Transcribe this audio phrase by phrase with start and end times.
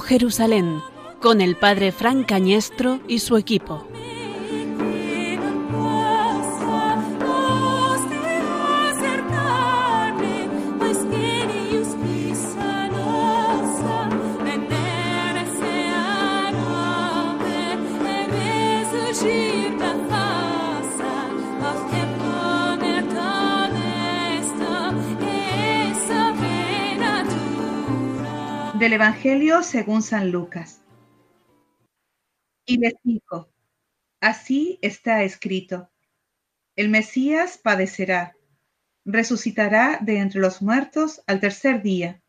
[0.00, 0.80] Jerusalén,
[1.20, 3.86] con el padre Frank Cañestro y su equipo.
[28.80, 30.80] Del Evangelio según San Lucas.
[32.64, 33.50] Y les dijo,
[34.22, 35.90] así está escrito,
[36.76, 38.34] el Mesías padecerá,
[39.04, 42.22] resucitará de entre los muertos al tercer día,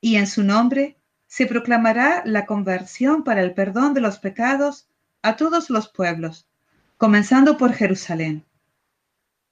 [0.00, 0.96] y en su nombre
[1.28, 4.88] se proclamará la conversión para el perdón de los pecados
[5.22, 6.48] a todos los pueblos,
[6.96, 8.44] comenzando por Jerusalén.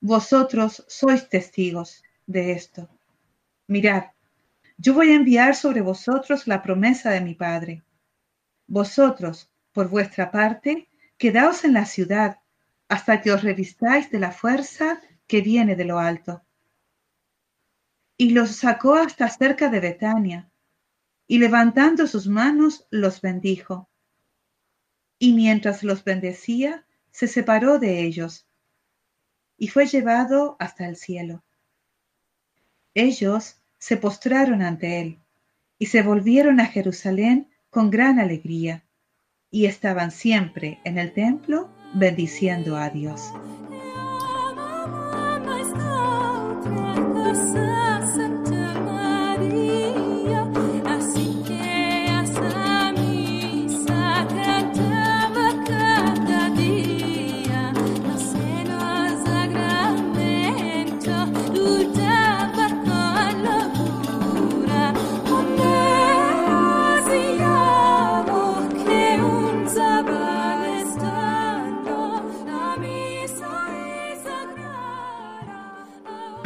[0.01, 2.89] Vosotros sois testigos de esto.
[3.69, 4.07] Mirad,
[4.83, 7.85] yo voy a enviar sobre vosotros la promesa de mi Padre.
[8.67, 12.39] Vosotros, por vuestra parte, quedaos en la ciudad
[12.89, 16.43] hasta que os revistáis de la fuerza que viene de lo alto.
[18.17, 20.51] Y los sacó hasta cerca de Betania,
[21.27, 23.91] y levantando sus manos los bendijo.
[25.19, 28.49] Y mientras los bendecía, se separó de ellos,
[29.59, 31.45] y fue llevado hasta el cielo.
[32.95, 35.19] Ellos se postraron ante él
[35.79, 38.85] y se volvieron a Jerusalén con gran alegría
[39.51, 43.33] y estaban siempre en el templo bendiciendo a Dios.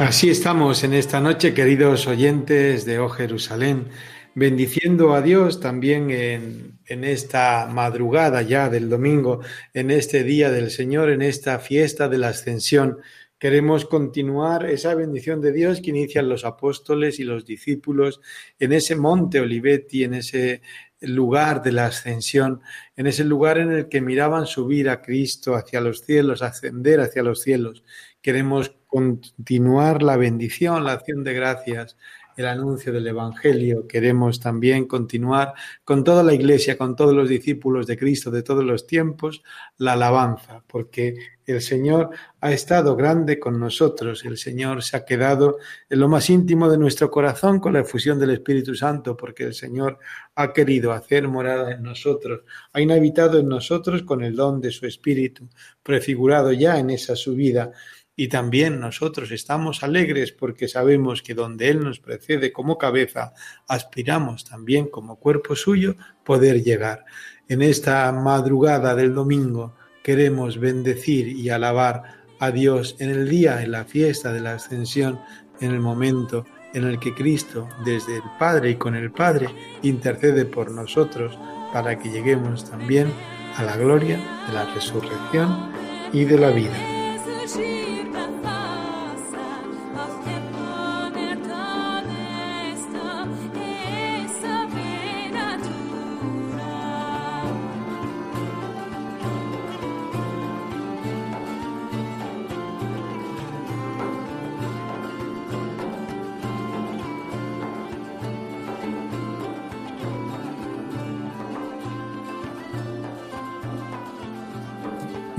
[0.05, 3.87] Así estamos en esta noche, queridos oyentes de Oh Jerusalén,
[4.35, 9.39] bendiciendo a Dios también en, en, esta madrugada ya del domingo,
[9.73, 12.99] en este día del Señor, en esta fiesta de la ascensión.
[13.39, 18.21] Queremos continuar esa bendición de Dios que inician los apóstoles y los discípulos
[18.59, 20.61] en ese monte Olivetti, en ese
[21.01, 22.61] lugar de la ascensión,
[22.95, 27.23] en ese lugar en el que miraban subir a Cristo hacia los cielos, ascender hacia
[27.23, 27.83] los cielos.
[28.21, 31.97] Queremos continuar la bendición, la acción de gracias,
[32.37, 33.87] el anuncio del Evangelio.
[33.87, 38.63] Queremos también continuar con toda la Iglesia, con todos los discípulos de Cristo de todos
[38.63, 39.43] los tiempos,
[39.77, 45.57] la alabanza, porque el Señor ha estado grande con nosotros, el Señor se ha quedado
[45.89, 49.53] en lo más íntimo de nuestro corazón con la efusión del Espíritu Santo, porque el
[49.53, 49.99] Señor
[50.35, 54.85] ha querido hacer morada en nosotros, ha inhabitado en nosotros con el don de su
[54.85, 55.49] Espíritu,
[55.83, 57.71] prefigurado ya en esa subida
[58.15, 63.33] y también nosotros estamos alegres porque sabemos que donde Él nos precede como cabeza,
[63.67, 67.05] aspiramos también como cuerpo suyo poder llegar.
[67.47, 73.71] En esta madrugada del domingo queremos bendecir y alabar a Dios en el día, en
[73.71, 75.19] la fiesta de la ascensión,
[75.59, 79.47] en el momento en el que Cristo, desde el Padre y con el Padre,
[79.81, 81.37] intercede por nosotros
[81.71, 83.07] para que lleguemos también
[83.55, 84.17] a la gloria
[84.47, 85.71] de la resurrección
[86.11, 86.94] y de la vida.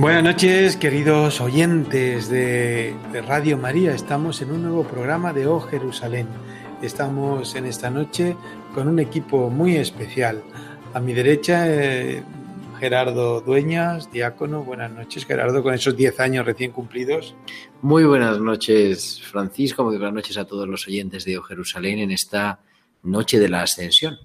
[0.06, 2.94] Buenas noches, queridos oyentes de,
[3.26, 3.92] Radio María.
[3.92, 6.28] Estamos en un nuevo programa de Oh Jerusalén.
[6.80, 8.36] Estamos en esta noche
[8.72, 10.44] con un equipo muy especial.
[10.94, 12.22] A mi derecha, eh,
[12.78, 14.62] Gerardo Dueñas, diácono.
[14.62, 17.34] Buenas noches, Gerardo, con esos 10 años recién cumplidos.
[17.82, 19.82] Muy buenas noches, Francisco.
[19.82, 22.60] Muy buenas noches a todos los oyentes de Oh Jerusalén en esta
[23.02, 24.16] noche de la Ascensión.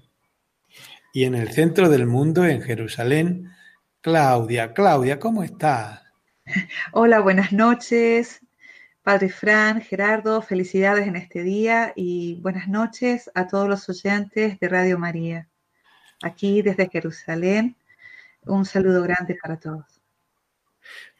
[1.12, 3.50] Y en el centro del mundo, en Jerusalén,
[4.02, 6.02] Claudia, Claudia, ¿cómo estás?
[6.92, 8.40] Hola, buenas noches.
[9.04, 14.68] Padre Fran, Gerardo, felicidades en este día y buenas noches a todos los oyentes de
[14.68, 15.48] Radio María.
[16.20, 17.76] Aquí desde Jerusalén,
[18.44, 19.84] un saludo grande para todos.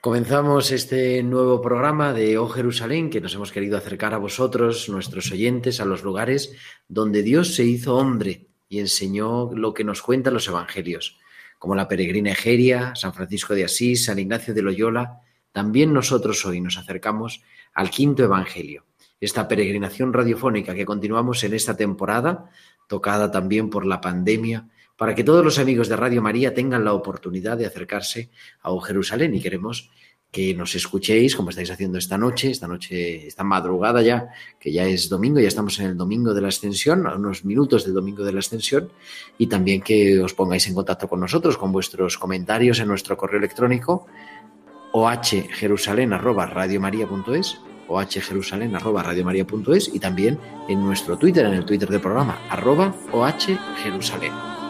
[0.01, 5.31] Comenzamos este nuevo programa de Oh Jerusalén que nos hemos querido acercar a vosotros, nuestros
[5.31, 6.53] oyentes, a los lugares
[6.89, 11.22] donde Dios se hizo hombre y enseñó lo que nos cuentan los evangelios,
[11.63, 15.21] como la peregrina Egeria, San Francisco de Asís, San Ignacio de Loyola.
[15.53, 17.41] También nosotros hoy nos acercamos
[17.73, 18.85] al quinto evangelio,
[19.21, 22.51] esta peregrinación radiofónica que continuamos en esta temporada,
[22.89, 26.95] tocada también por la pandemia, para que todos los amigos de Radio María tengan la
[26.95, 28.31] oportunidad de acercarse
[28.61, 29.89] a Jerusalén y queremos
[30.33, 34.87] que nos escuchéis como estáis haciendo esta noche, esta noche, esta madrugada ya, que ya
[34.87, 38.25] es domingo, ya estamos en el domingo de la ascensión, a unos minutos del domingo
[38.25, 38.89] de la ascensión,
[39.37, 43.39] y también que os pongáis en contacto con nosotros con vuestros comentarios en nuestro correo
[43.39, 44.07] electrónico
[44.93, 47.59] ohjerusalén@radiomaria.es
[47.89, 54.62] ohjerusalén@radiomaria.es y también en nuestro Twitter, en el Twitter del programa arroba ohjerusalén.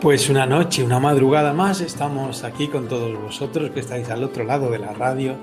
[0.00, 4.44] Pues una noche, una madrugada más, estamos aquí con todos vosotros que estáis al otro
[4.44, 5.36] lado de la radio,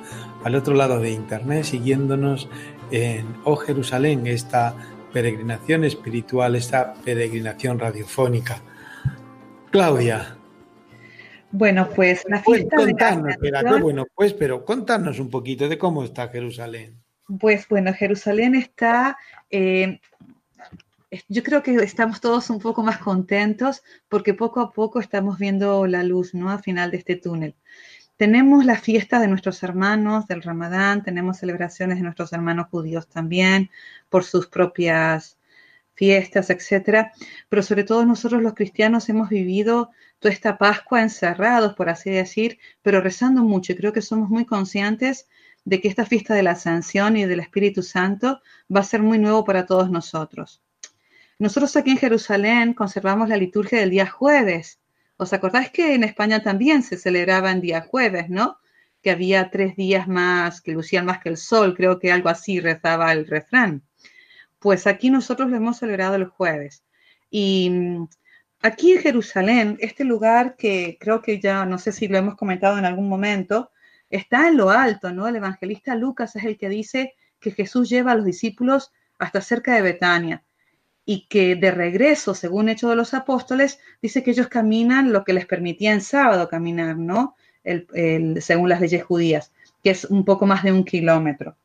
[0.44, 2.50] al otro lado de internet, siguiéndonos
[2.90, 4.76] en Oh Jerusalén, esta
[5.14, 8.64] peregrinación espiritual, esta peregrinación radiofónica.
[9.70, 10.36] Claudia.
[11.52, 16.04] Bueno, pues la pues fiesta contarnos, qué bueno, pues, pero contarnos un poquito de cómo
[16.04, 16.96] está Jerusalén.
[17.40, 19.18] Pues bueno, Jerusalén está
[19.52, 20.00] eh,
[21.30, 25.88] yo creo que estamos todos un poco más contentos porque poco a poco estamos viendo
[25.88, 26.50] la luz, ¿no?
[26.50, 27.56] Al final de este túnel.
[28.18, 33.70] Tenemos la fiesta de nuestros hermanos del Ramadán, tenemos celebraciones de nuestros hermanos judíos también
[34.10, 35.38] por sus propias
[35.94, 37.12] fiestas, etcétera.
[37.50, 42.60] Pero sobre todo nosotros los cristianos hemos vivido toda esta Pascua encerrados, por así decir,
[42.82, 43.74] pero rezando mucho.
[43.74, 45.28] Y creo que somos muy conscientes
[45.66, 48.42] de que esta fiesta de la Ascensión y del Espíritu Santo
[48.74, 50.62] va a ser muy nuevo para todos nosotros.
[51.40, 54.80] Nosotros aquí en Jerusalén conservamos la liturgia del día jueves.
[55.18, 58.58] ¿Os acordáis que en España también se celebraba en día jueves, no?
[59.04, 62.60] Que había tres días más, que lucían más que el sol, creo que algo así
[62.60, 63.84] rezaba el refrán.
[64.58, 66.84] Pues aquí nosotros lo hemos celebrado el jueves.
[67.30, 68.08] Y mm,
[68.64, 72.80] aquí en Jerusalén, este lugar que creo que ya, no sé si lo hemos comentado
[72.80, 73.72] en algún momento,
[74.10, 75.28] está en lo alto, ¿no?
[75.28, 79.76] El evangelista Lucas es el que dice que Jesús lleva a los discípulos hasta cerca
[79.76, 80.44] de Betania
[81.10, 85.32] y que de regreso, según Hechos de los Apóstoles, dice que ellos caminan lo que
[85.32, 87.36] les permitía en sábado caminar, ¿no?
[87.64, 91.56] según las leyes judías, que es un poco más de un kilómetro.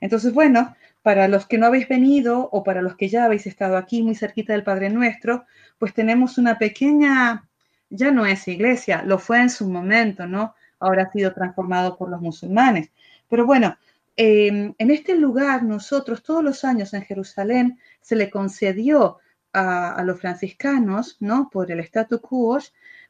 [0.00, 3.76] Entonces, bueno, para los que no habéis venido o para los que ya habéis estado
[3.76, 5.44] aquí muy cerquita del Padre Nuestro,
[5.78, 7.48] pues tenemos una pequeña,
[7.90, 10.54] ya no es iglesia, lo fue en su momento, ¿no?
[10.78, 12.90] Ahora ha sido transformado por los musulmanes.
[13.28, 13.76] Pero bueno,
[14.16, 19.18] Em, en este lugar nosotros todos los años en Jerusalén se le concedió
[19.54, 21.48] a, los franciscanos, ¿no?
[21.50, 22.58] Por el statu quo,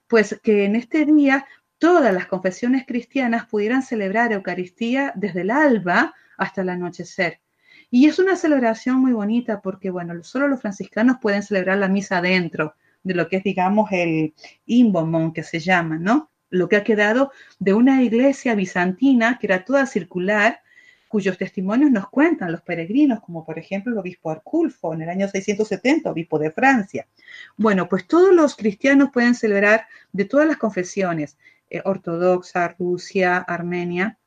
[0.06, 1.46] pues que en este día
[1.78, 7.40] todas las confesiones cristianas pudieran celebrar Eucaristía desde el alba hasta el anochecer.
[7.90, 12.20] Y es una celebración muy bonita porque, bueno, solo los franciscanos pueden celebrar la misa
[12.20, 14.32] dentro de lo que es, digamos, el
[14.64, 16.30] imbomón que se llama, ¿no?
[16.50, 20.60] Lo que ha quedado de una iglesia bizantina que era toda circular
[21.14, 25.28] cuyos testimonios nos cuentan los peregrinos, como por ejemplo el obispo Arculfo en el año
[25.28, 27.06] 670, obispo de Francia.
[27.56, 31.38] Bueno, pues todos los cristianos pueden celebrar de todas las confesiones,
[31.71, 34.18] eh, ortodoxa, Rusia, Armenia,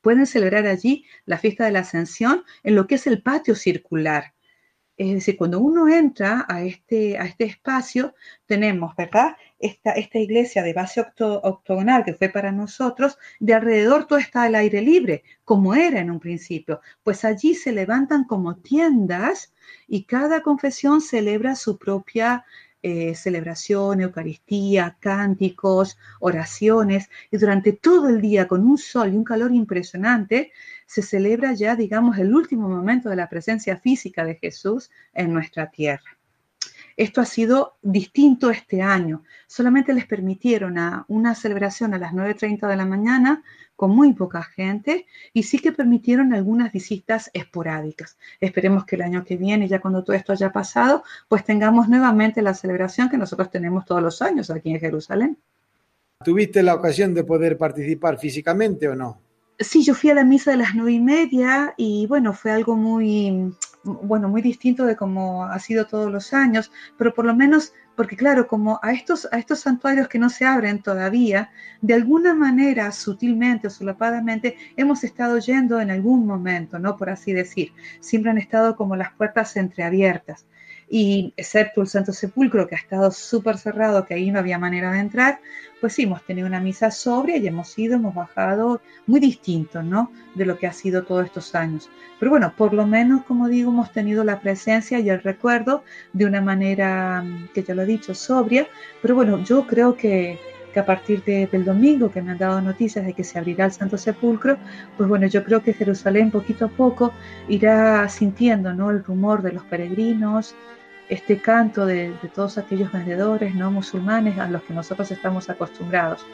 [0.00, 4.32] pueden celebrar allí la fiesta de la ascensión en lo que es el patio circular.
[4.96, 8.14] Es decir, cuando uno entra a este, a este espacio,
[8.46, 9.36] tenemos, ¿verdad?
[9.58, 14.54] Esta, esta iglesia de base octogonal que fue para nosotros, de alrededor todo está al
[14.54, 16.80] aire libre, como era en un principio.
[17.02, 19.54] Pues allí se levantan como tiendas
[19.88, 22.44] y cada confesión celebra su propia
[22.82, 29.24] eh, celebración, Eucaristía, cánticos, oraciones, y durante todo el día con un sol y un
[29.24, 30.52] calor impresionante,
[30.86, 35.70] se celebra ya, digamos, el último momento de la presencia física de Jesús en nuestra
[35.70, 36.18] tierra.
[36.96, 39.24] Esto ha sido distinto este año.
[39.46, 43.42] Solamente les permitieron a una celebración a las 9.30 de la mañana
[43.82, 48.16] con muy poca gente y sí que permitieron algunas visitas esporádicas.
[48.38, 52.42] Esperemos que el año que viene, ya cuando todo esto haya pasado, pues tengamos nuevamente
[52.42, 55.36] la celebración que nosotros tenemos todos los años aquí en Jerusalén.
[56.24, 59.18] ¿Tuviste la ocasión de poder participar físicamente o no?
[59.58, 62.76] Sí, yo fui a la misa de las nueve y media y bueno, fue algo
[62.76, 63.52] muy
[63.84, 68.16] bueno, muy distinto de como ha sido todos los años, pero por lo menos, porque
[68.16, 72.90] claro, como a estos, a estos santuarios que no se abren todavía, de alguna manera,
[72.92, 76.96] sutilmente o solapadamente, hemos estado yendo en algún momento, ¿no?
[76.96, 77.72] Por así decir.
[78.00, 80.46] Siempre han estado como las puertas entreabiertas
[80.94, 84.92] y excepto el Santo Sepulcro, que ha estado súper cerrado, que ahí no había manera
[84.92, 85.40] de entrar,
[85.80, 90.12] pues sí, hemos tenido una misa sobria y hemos ido, hemos bajado muy distinto, ¿no?
[90.34, 91.88] De lo que ha sido todos estos años.
[92.20, 95.82] Pero bueno, por lo menos, como digo, hemos tenido la presencia y el recuerdo
[96.12, 98.66] de una manera, mm, que ya lo he dicho, sobria,
[99.00, 100.38] pero bueno, yo creo que,
[100.74, 103.72] que a partir del domingo que me han dado noticias de que se abrirá el
[103.72, 104.58] Santo Sepulcro,
[104.98, 107.14] pues bueno, yo creo que Jerusalén poquito a poco
[107.48, 108.90] irá sintiendo ¿no?
[108.90, 110.54] el rumor de los peregrinos,
[111.12, 116.24] este canto de, todos aquellos vendedores no musulmanes a los que nosotros estamos acostumbrados.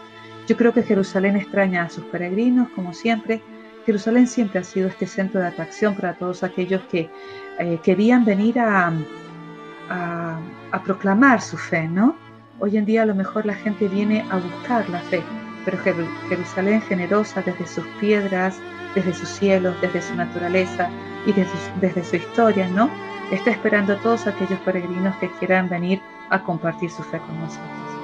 [0.47, 3.43] Yo creo que Jerusalén extraña a sus peregrinos, como siempre.
[3.87, 7.11] Jerusalén siempre ha sido este centro de atracción para todos aquellos que
[7.59, 8.93] eh, querían venir a,
[10.85, 12.15] proclamar su fe, ¿no?
[12.61, 15.23] Hoy en día a lo mejor la gente viene a buscar la fe,
[15.65, 15.77] pero
[16.29, 18.57] Jerusalén generosa desde sus piedras,
[18.95, 20.89] desde sus cielos, desde su naturaleza
[21.27, 22.89] y desde su historia, ¿no?
[23.31, 27.98] Está esperando a todos aquellos peregrinos que quieran venir a compartir su fe con nosotros.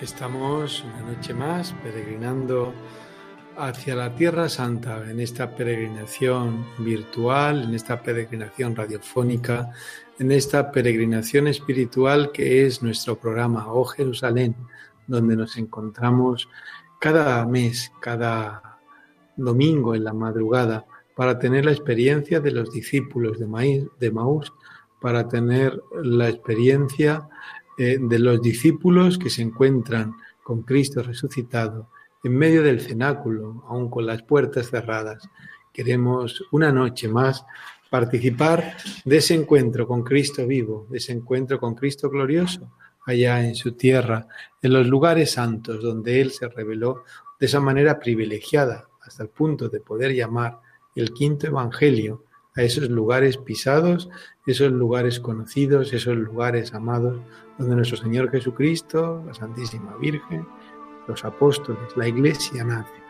[0.00, 2.72] Estamos una noche más peregrinando
[3.58, 9.72] hacia la Tierra Santa en esta peregrinación virtual, en esta peregrinación radiofónica,
[10.18, 14.56] en esta peregrinación espiritual que es nuestro programa Oh Jerusalén,
[15.06, 16.48] donde nos encontramos
[16.98, 18.78] cada mes, cada
[19.36, 24.50] domingo en la madrugada para tener la experiencia de los discípulos de, de Maús,
[24.98, 27.28] para tener la experiencia
[27.82, 31.88] eh, de los discípulos que se encuentran con Cristo resucitado
[32.22, 35.26] en medio del cenáculo, aún con las puertas cerradas.
[35.72, 37.42] Queremos una noche más
[37.88, 42.70] participar de ese encuentro con Cristo vivo, de ese encuentro con Cristo glorioso,
[43.06, 44.28] allá en su tierra,
[44.60, 47.04] en los lugares santos donde Él se reveló
[47.38, 50.58] de esa manera privilegiada, hasta el punto de poder llamar
[50.94, 52.26] el quinto Evangelio
[52.60, 54.10] a esos lugares pisados,
[54.46, 57.18] esos lugares conocidos, esos lugares amados
[57.58, 60.46] donde nuestro Señor Jesucristo, la Santísima Virgen,
[61.08, 63.09] los apóstoles, la Iglesia nace.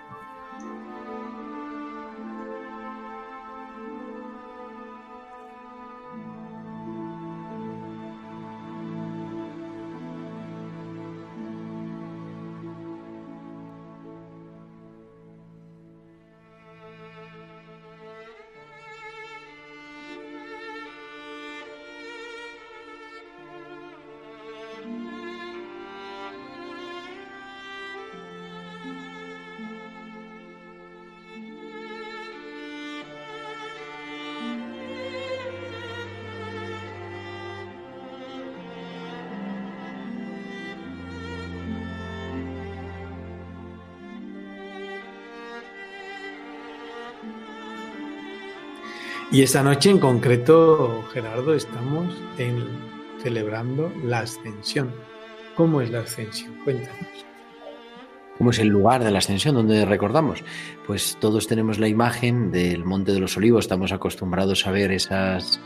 [49.33, 52.13] Y esta noche en concreto, Gerardo, estamos
[53.23, 54.93] celebrando la ascensión.
[55.55, 56.53] ¿Cómo es la ascensión?
[56.65, 57.07] Cuéntanos.
[58.37, 60.43] ¿Cómo es el lugar de la ascensión donde recordamos?
[60.85, 65.61] Pues todos tenemos la imagen del Monte de los Olivos, estamos acostumbrados a ver esas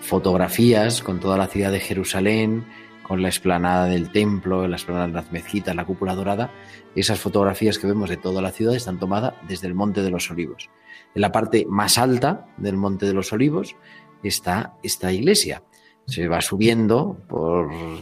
[0.00, 2.64] fotografías con toda la ciudad de Jerusalén,
[3.06, 6.50] con la explanada del templo, la explanada de las mezquitas, la cúpula dorada.
[6.94, 10.30] Esas fotografías que vemos de toda la ciudad están tomadas desde el Monte de los
[10.30, 10.70] Olivos.
[11.14, 13.76] En la parte más alta del Monte de los Olivos
[14.22, 15.62] está esta iglesia.
[16.06, 17.18] Se va subiendo,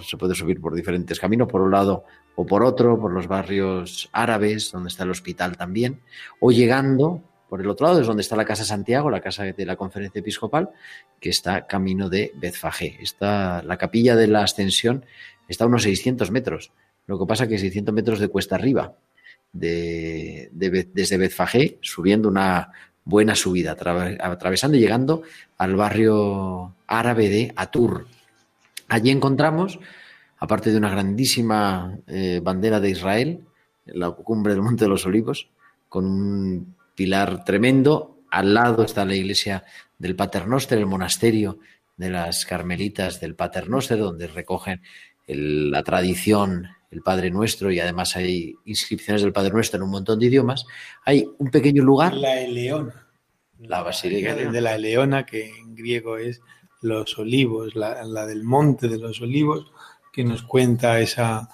[0.03, 2.05] se puede subir por diferentes caminos, por un lado
[2.37, 6.01] o por otro, por los barrios árabes, donde está el hospital también,
[6.41, 7.23] o llegando
[7.55, 10.19] por el otro lado, es donde está la Casa Santiago, la casa de la Conferencia
[10.19, 10.71] Episcopal,
[11.21, 12.99] que está camino de Betfagé.
[13.01, 15.05] Está, la capilla de la Ascensión
[15.47, 16.73] está a unos 600 metros.
[17.07, 18.95] Lo que pasa es que 600 metros de cuesta arriba,
[19.53, 22.73] de, desde Betfagé, subiendo una
[23.05, 23.77] buena subida,
[24.19, 25.23] atravesando y llegando
[25.57, 28.09] al barrio árabe de Atur.
[28.89, 29.79] Allí encontramos,
[30.39, 33.45] aparte de una grandísima eh, bandera de Israel,
[33.87, 35.47] en la cumbre del Monte de los Olivos,
[35.89, 38.21] con un pilar tremendo.
[38.31, 39.65] Al lado está la iglesia
[39.99, 41.59] del Paternoster, el monasterio
[41.97, 44.83] de las Carmelitas del Paternoster, donde recogen
[45.27, 50.19] la tradición, el Padre Nuestro, y además hay inscripciones del Padre Nuestro en un montón
[50.19, 50.65] de idiomas.
[51.05, 52.15] Hay un pequeño lugar.
[52.15, 53.07] La Eleona.
[53.61, 56.41] La Basílica de la Eleona, que en griego es
[56.83, 59.73] los olivos, la, del monte de los olivos,
[60.13, 61.49] que nos cuenta esa,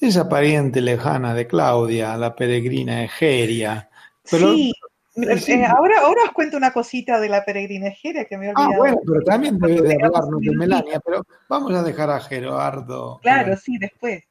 [0.00, 3.90] esa pariente lejana de Claudia, la peregrina Egeria.
[4.30, 4.72] Sí,
[5.16, 8.52] eh, ahora, ahora os cuento una cosita de la peregrina Egeria que me he ah,
[8.56, 8.72] olvidado.
[8.72, 13.18] Ah, bueno, pero también debe de hablarnos de Melania, pero vamos a dejar a Gerardo.
[13.22, 14.22] Claro, sí, después.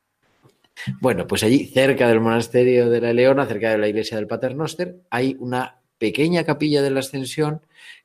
[1.01, 4.97] Bueno, pues allí, cerca del monasterio de la Leona, cerca de la iglesia del Paternoster,
[5.09, 7.61] hay una pequeña capilla de la Ascensión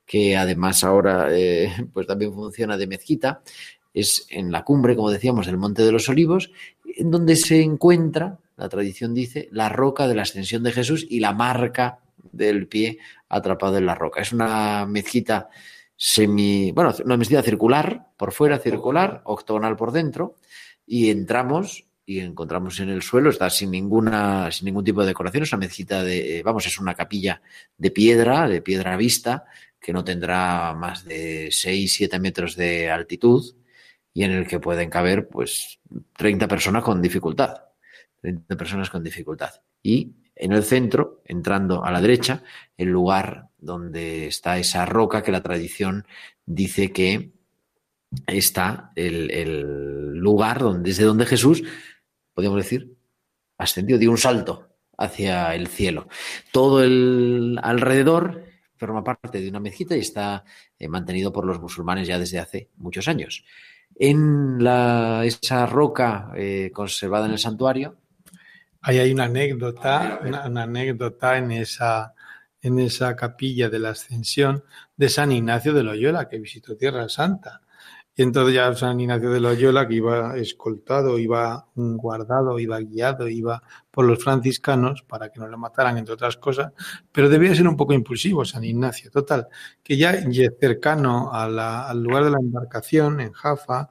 [0.07, 3.43] que además ahora eh, pues también funciona de mezquita.
[3.95, 6.51] Es en la cumbre, como decíamos, del Monte de los Olivos,
[6.85, 11.21] en donde se encuentra, la tradición dice, la roca de la ascensión de Jesús y
[11.21, 11.99] la marca
[12.33, 14.21] del pie atrapado en la roca.
[14.21, 15.49] Es una mezquita
[15.97, 20.37] semi, bueno, una mezquita circular, por fuera circular, octogonal por dentro,
[20.87, 25.45] y entramos y encontramos en el suelo, está sin ninguna, sin ningún tipo de decoración,
[25.45, 27.41] es una mezquita de, vamos, es una capilla
[27.79, 29.45] de piedra, de piedra vista,
[29.81, 33.55] que no tendrá más de 6, 7 metros de altitud
[34.15, 35.81] y en el que pueden caber pues
[36.17, 37.72] 30 personas con dificultad.
[38.23, 39.51] 30 personas con dificultad.
[39.83, 42.43] Y en el centro, entrando a la derecha,
[42.77, 46.07] el lugar donde está esa roca que la tradición
[46.47, 47.33] dice que
[48.27, 51.63] está el, lugar donde, desde donde Jesús,
[52.33, 52.97] podríamos decir,
[53.59, 56.09] ascendió, dio un salto hacia el cielo.
[56.53, 58.45] Todo el alrededor
[58.77, 60.45] forma parte de una mezquita y está
[60.79, 63.45] eh, mantenido por los musulmanes ya desde hace muchos años.
[63.95, 68.02] En la, esa roca eh, conservada en el santuario
[68.83, 72.15] Ahí hay una anécdota, una, anécdota en esa,
[72.61, 74.65] en esa capilla de la Ascensión
[74.97, 77.63] de San Ignacio de Loyola, que visitó Tierra Santa.
[78.15, 83.63] Y entonces ya San Ignacio de Loyola, que iba escoltado, iba guardado, iba guiado, iba
[83.91, 86.73] por los franciscanos para que no le mataran, entre otras cosas,
[87.13, 89.13] pero debía ser un poco impulsivo San Ignacio.
[89.13, 89.47] Total,
[89.83, 90.13] que ya
[90.61, 93.91] cercano al lugar de la embarcación, en Jaffa,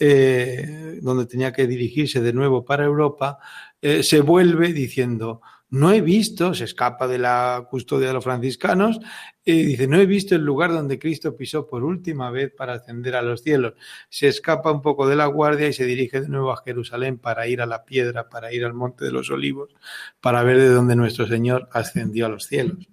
[0.00, 3.40] eh, donde tenía que dirigirse de nuevo para Europa,
[3.80, 8.98] eh, se vuelve diciendo, no he visto, se escapa de la custodia de los franciscanos,
[9.44, 13.16] y dice, no he visto el lugar donde Cristo pisó por última vez para ascender
[13.16, 13.74] a los cielos.
[14.08, 17.46] Se escapa un poco de la guardia y se dirige de nuevo a Jerusalén para
[17.46, 19.74] ir a la piedra, para ir al Monte de los Olivos,
[20.20, 22.88] para ver de dónde nuestro Señor ascendió a los cielos.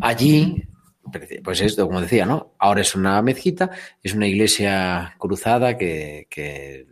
[0.00, 0.64] Allí,
[1.42, 2.54] pues esto, como decía, ¿no?
[2.58, 3.70] Ahora es una mezquita,
[4.02, 6.86] es una iglesia cruzada que, que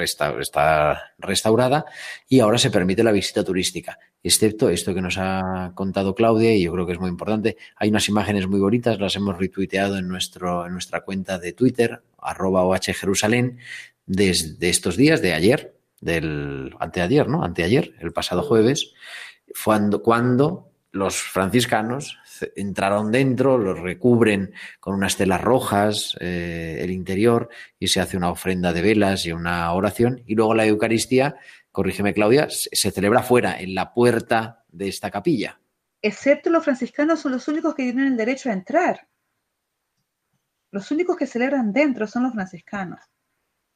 [0.00, 1.84] está restaurada
[2.28, 6.62] y ahora se permite la visita turística, excepto esto que nos ha contado Claudia y
[6.62, 7.56] yo creo que es muy importante.
[7.76, 12.02] Hay unas imágenes muy bonitas, las hemos retuiteado en, nuestro, en nuestra cuenta de Twitter,
[12.18, 13.58] arroba OH Jerusalén,
[14.06, 17.42] desde estos días, de ayer, del anteayer, ¿no?
[17.44, 18.92] Anteayer, el pasado jueves,
[19.64, 22.18] cuando, cuando los franciscanos
[22.56, 27.48] entraron dentro, los recubren con unas telas rojas eh, el interior
[27.78, 31.36] y se hace una ofrenda de velas y una oración y luego la Eucaristía,
[31.72, 35.60] corrígeme Claudia, se celebra fuera, en la puerta de esta capilla.
[36.00, 39.08] Excepto los franciscanos son los únicos que tienen el derecho a entrar.
[40.70, 43.00] Los únicos que celebran dentro son los franciscanos.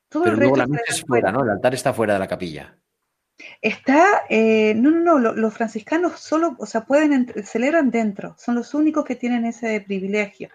[0.09, 1.43] Todo Pero el luego la misa es fuera, ¿no?
[1.43, 2.77] El altar está fuera de la capilla.
[3.61, 8.75] Está, eh, no, no, no, los franciscanos solo, o sea, pueden, celebran dentro, son los
[8.75, 10.49] únicos que tienen ese privilegio.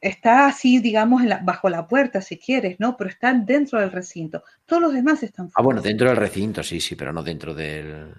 [0.00, 2.96] está así, digamos, bajo la puerta, si quieres, ¿no?
[2.96, 4.42] Pero están dentro del recinto.
[4.64, 5.54] Todos los demás están fuera.
[5.56, 8.12] Ah, bueno, dentro del recinto, sí, sí, pero no dentro de,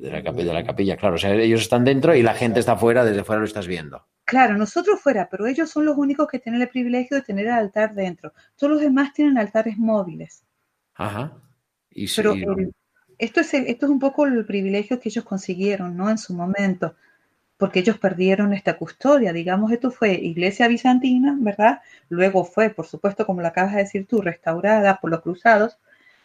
[0.00, 1.16] la capilla, de la capilla, claro.
[1.16, 4.06] O sea, ellos están dentro y la gente está fuera, desde fuera lo estás viendo.
[4.24, 7.52] Claro, nosotros fuera, pero ellos son los únicos que tienen el privilegio de tener el
[7.52, 8.32] altar dentro.
[8.56, 10.44] Todos los demás tienen altares móviles.
[10.94, 11.32] Ajá.
[12.16, 12.34] Pero
[13.18, 16.08] esto, es esto es un poco el privilegio que ellos consiguieron, ¿no?
[16.10, 16.94] En su momento.
[17.58, 19.32] porque ellos perdieron esta custodia.
[19.32, 21.80] Digamos, esto fue iglesia bizantina, ¿verdad?
[22.08, 25.76] Luego fue, por supuesto, como lo acabas de decir tú, restaurada por los cruzados,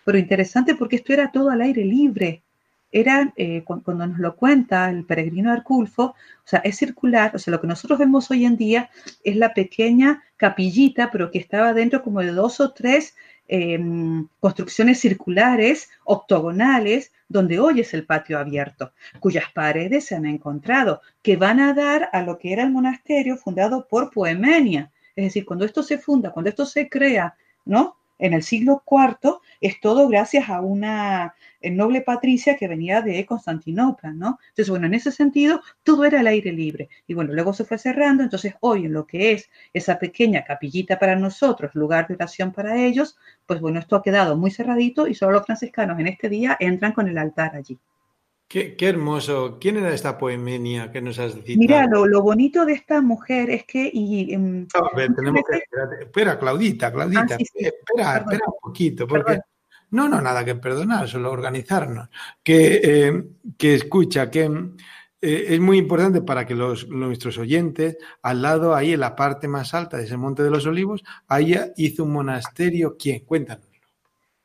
[0.05, 2.43] pero interesante porque esto era todo al aire libre.
[2.91, 7.51] Era, eh, cuando nos lo cuenta el peregrino Arculfo, o sea, es circular, o sea,
[7.51, 8.91] lo que nosotros vemos hoy en día
[9.23, 13.15] es la pequeña capillita, pero que estaba dentro como de dos o tres
[14.39, 21.35] construcciones circulares, octogonales, donde hoy es el patio abierto, cuyas paredes se han encontrado, que
[21.35, 24.91] van a dar a lo que era el monasterio fundado por Poemenia.
[25.15, 27.97] Es decir, cuando esto se funda, cuando esto se crea, ¿no?
[28.23, 34.13] En el siglo IV, es todo gracias a una noble patricia que venía de Constantinopla,
[34.13, 34.39] ¿no?
[34.47, 36.87] Entonces, bueno, en ese sentido, todo era al aire libre.
[37.05, 40.97] Y bueno, luego se fue cerrando, entonces hoy en lo que es esa pequeña capillita
[40.97, 45.15] para nosotros, lugar de oración para ellos, pues bueno, esto ha quedado muy cerradito y
[45.15, 47.77] solo los franciscanos en este día entran con el altar allí.
[48.53, 49.57] Qué, hermoso.
[49.59, 51.57] ¿Quién era esta poemenia que nos has dicho?
[51.57, 53.89] Mira, lo, bonito de esta mujer es que...
[53.91, 54.67] Y, em,
[55.15, 55.63] tenemos que...
[56.01, 59.39] Espera, Claudita, Claudita, ah, espera, espera un poquito, porque...
[59.89, 62.09] No, no, nada que perdonar, solo organizarnos.
[62.43, 63.23] Que, eh,
[63.57, 64.43] que escucha, que
[65.19, 69.47] eh, es muy importante para que los, nuestros oyentes, al lado, ahí en la parte
[69.47, 72.97] más alta de ese Monte de los Olivos, haya hizo un monasterio.
[72.99, 73.21] ¿Quién?
[73.21, 73.72] Cuéntanos.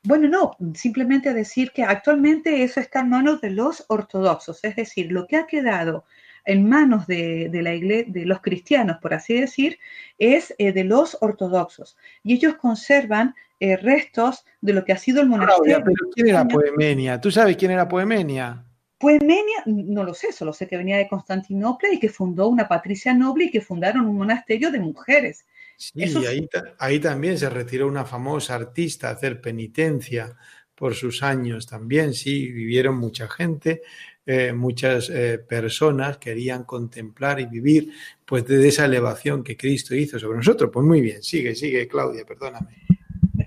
[0.09, 5.11] Bueno, no, simplemente decir que actualmente eso está en manos de los ortodoxos, es decir,
[5.11, 6.03] lo que ha quedado
[6.45, 9.77] en manos de, la iglesia, de los cristianos, por así decir,
[10.17, 11.95] es eh, de los ortodoxos.
[12.23, 15.83] Y ellos conservan eh, restos de lo que ha sido el monasterio.
[15.85, 17.21] pero ¿quién era Poemenia?
[17.21, 18.65] ¿Tú sabes quién era Poemenia?
[18.97, 23.13] Poemenia, no lo sé, solo sé que venía de Constantinopla y que fundó una patricia
[23.13, 25.45] noble y que fundaron un monasterio de mujeres.
[25.79, 26.45] Sí, ahí,
[26.77, 30.35] ahí, también se retiró una famosa artista a hacer penitencia
[30.75, 33.81] por sus años también, sí, vivieron mucha gente,
[34.25, 37.93] eh, muchas eh, personas querían contemplar y vivir
[38.25, 40.69] pues de esa elevación que Cristo hizo sobre nosotros.
[40.71, 42.75] Pues muy bien, sigue, sigue, Claudia, perdóname.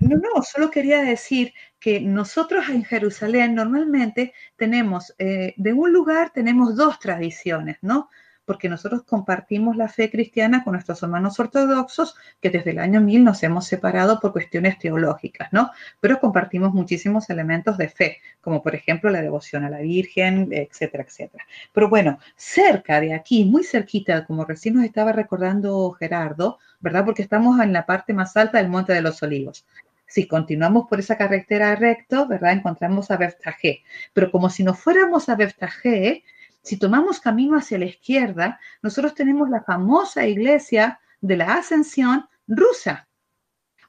[0.01, 6.31] No, no, solo quería decir que nosotros en Jerusalén normalmente tenemos, eh, de un lugar
[6.33, 8.09] tenemos dos tradiciones, ¿no?
[8.45, 13.23] Porque nosotros compartimos la fe cristiana con nuestros hermanos ortodoxos, que desde el año 1000
[13.23, 15.71] nos hemos separado por cuestiones teológicas, ¿no?
[15.99, 21.03] Pero compartimos muchísimos elementos de fe, como por ejemplo la devoción a la Virgen, etcétera,
[21.03, 21.45] etcétera.
[21.71, 27.05] Pero bueno, cerca de aquí, muy cerquita, como recién nos estaba recordando Gerardo, ¿verdad?
[27.05, 29.65] Porque estamos en la parte más alta del Monte de los Olivos.
[30.05, 32.51] Si continuamos por esa carretera recto, ¿verdad?
[32.51, 33.83] Encontramos a Bertajé.
[34.13, 36.23] Pero como si no fuéramos a Bertajé,
[36.63, 43.07] si tomamos camino hacia la izquierda, nosotros tenemos la famosa iglesia de la Ascensión rusa,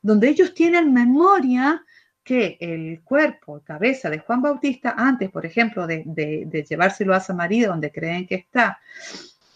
[0.03, 1.85] donde ellos tienen memoria
[2.25, 7.93] que el cuerpo, cabeza de Juan Bautista, antes, por ejemplo, de, llevárselo a Samaria, donde
[7.93, 8.81] creen que está,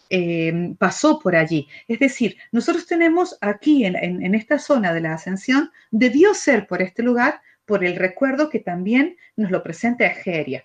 [0.09, 1.67] eh, pasó por allí.
[1.87, 7.03] Es decir, nosotros tenemos aquí en, esta zona de la ascensión, debió ser por este
[7.03, 10.63] lugar, por el recuerdo que también nos lo presenta Egeria.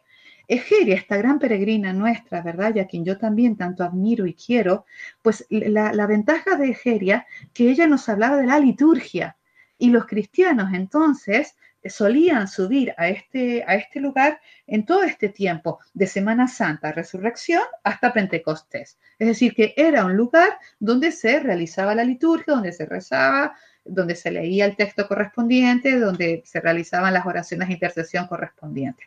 [0.48, 2.74] Egeria, esta gran peregrina nuestra, ¿verdad?
[2.74, 4.86] Y quien yo también tanto admiro y quiero,
[5.22, 9.36] pues la, la ventaja de Egeria, que ella nos hablaba de la liturgia.
[9.78, 15.80] Y los cristianos entonces solían subir a este, a este lugar en todo este tiempo,
[15.92, 18.98] de Semana Santa, Resurrección, hasta Pentecostés.
[19.18, 23.54] Es decir, que era un lugar donde se realizaba la liturgia, donde se rezaba,
[23.84, 29.06] donde se leía el texto correspondiente, donde se realizaban las oraciones de intercesión correspondientes.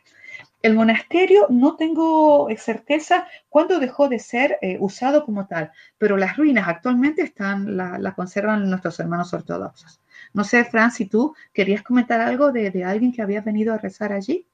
[0.60, 6.36] El monasterio no tengo certeza cuándo dejó de ser eh, usado como tal, pero las
[6.36, 10.00] ruinas actualmente están, la, la conservan nuestros hermanos ortodoxos.
[10.32, 14.12] No sé, Fran, si tú querías comentar algo de, alguien que había venido a rezar
[14.12, 14.46] allí.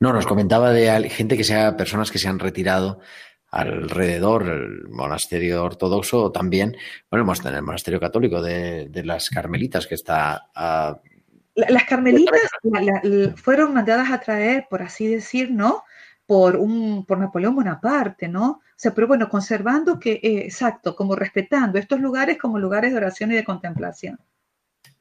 [0.00, 3.00] No, nos comentaba de gente que sea, personas que se han retirado
[3.50, 6.76] alrededor, el monasterio ortodoxo también,
[7.10, 10.50] bueno, el monasterio católico de, las Carmelitas que está
[11.68, 12.40] Las Carmelitas
[13.36, 15.84] fueron mandadas a traer, por así decir, ¿no?
[16.28, 18.50] por, un, por Napoleón Bonaparte, ¿no?
[18.50, 22.98] O sea, pero bueno, conservando que, eh, exacto, como respetando estos lugares como lugares de
[22.98, 24.20] oración y de contemplación.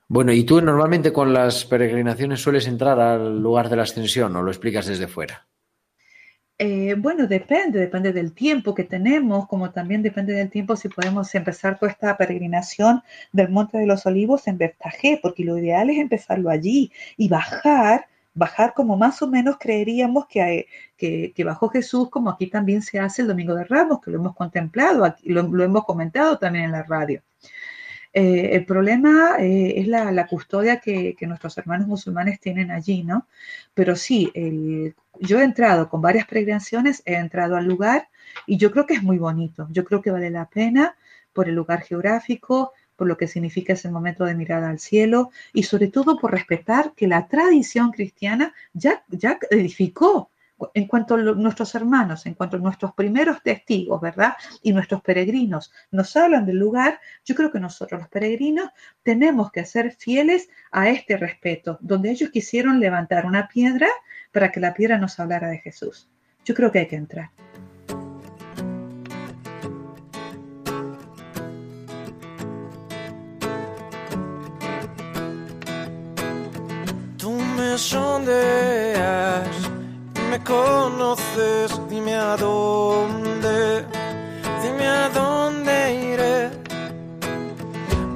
[0.08, 4.42] Bueno, ¿y tú normalmente con las peregrinaciones sueles entrar al lugar de la ascensión o
[4.42, 5.46] lo explicas desde fuera?
[6.60, 11.34] Eh, bueno, depende, depende del tiempo que tenemos, como también depende del tiempo si podemos
[11.36, 16.00] empezar toda esta peregrinación del Monte de los Olivos en Bertajé, porque lo ideal es
[16.00, 20.68] empezarlo allí y bajar bajar como más o menos creeríamos que,
[20.98, 24.36] que, bajó Jesús, como aquí también se hace el Domingo de Ramos, que lo hemos
[24.36, 27.22] contemplado, aquí, lo, hemos comentado también en la radio.
[28.20, 33.28] Eh, el problema eh, es la, custodia que, nuestros hermanos musulmanes tienen allí, ¿no?
[33.76, 34.32] Pero sí,
[35.20, 38.10] yo he entrado con varias peregrinaciones, he entrado al lugar
[38.48, 40.96] y yo creo que es muy bonito, yo creo que vale la pena
[41.32, 45.62] por el lugar geográfico, por lo que significa ese momento de mirada al cielo y
[45.62, 50.32] sobre todo por respetar que la tradición cristiana ya, ya edificó
[50.74, 54.34] en cuanto a nuestros hermanos, en cuanto a nuestros primeros testigos, ¿verdad?
[54.62, 58.70] Y nuestros peregrinos nos hablan del lugar, yo creo que nosotros los peregrinos
[59.04, 63.88] tenemos que ser fieles a este respeto, donde ellos quisieron levantar una piedra
[64.32, 66.10] para que la piedra nos hablara de Jesús.
[66.44, 67.30] Yo creo que hay que entrar.
[77.18, 77.78] Tú me
[80.38, 83.84] me conoces, dime a dónde,
[84.62, 86.52] dime a dónde iré.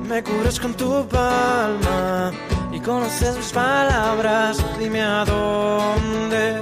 [0.08, 2.32] Me cubres con tu palma
[2.72, 6.62] y conoces mis palabras, dime a dónde,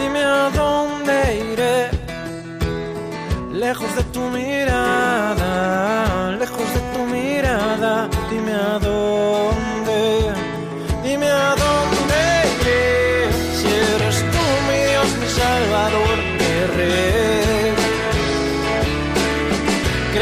[0.00, 1.90] dime a dónde iré.
[3.52, 9.51] Lejos de tu mirada, lejos de tu mirada, dime a dónde,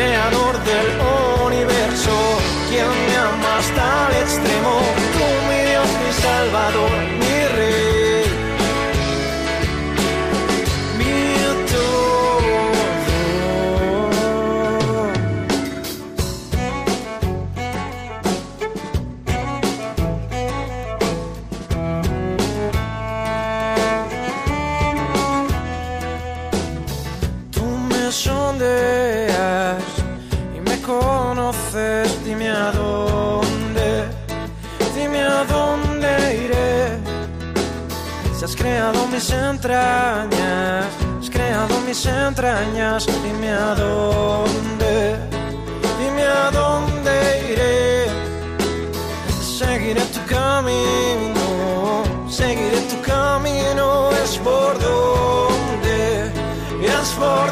[0.01, 1.10] creador del
[39.61, 40.87] entrañas,
[41.21, 45.19] has creado mis entrañas, dime a dónde,
[46.01, 47.13] dime a dónde
[47.53, 48.07] iré.
[49.59, 51.45] Seguiré tu camino,
[52.31, 56.33] seguiré tu camino, es por donde,
[56.81, 57.50] es por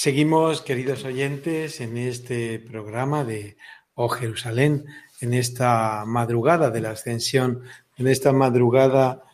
[0.00, 3.56] Seguimos, queridos oyentes, en este programa de
[3.94, 4.84] Oh Jerusalén,
[5.20, 7.62] en esta madrugada de la ascensión,
[7.96, 9.24] en esta madrugada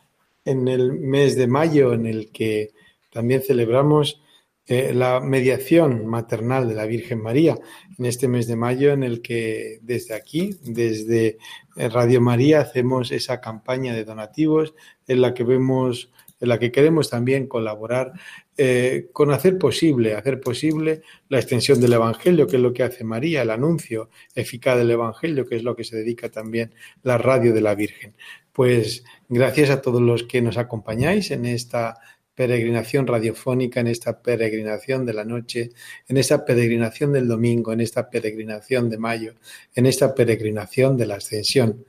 [0.43, 2.73] en el mes de mayo, en el que
[3.13, 4.23] también celebramos
[4.67, 7.59] eh, la mediación maternal de la Virgen María,
[7.99, 11.37] en este mes de mayo en el que desde aquí, desde
[11.77, 14.73] Radio María, hacemos esa campaña de donativos
[15.07, 18.13] en la que vemos en la que queremos también colaborar
[18.57, 23.03] eh, con hacer posible, hacer posible la extensión del Evangelio, que es lo que hace
[23.03, 27.53] María, el anuncio eficaz del Evangelio, que es lo que se dedica también la radio
[27.53, 28.15] de la Virgen.
[28.53, 31.99] Pues gracias a todos los que nos acompañáis en esta
[32.35, 35.71] peregrinación radiofónica, en esta peregrinación de la noche,
[36.09, 39.35] en esta peregrinación del domingo, en esta peregrinación de mayo,
[39.75, 41.85] en esta peregrinación de la ascensión.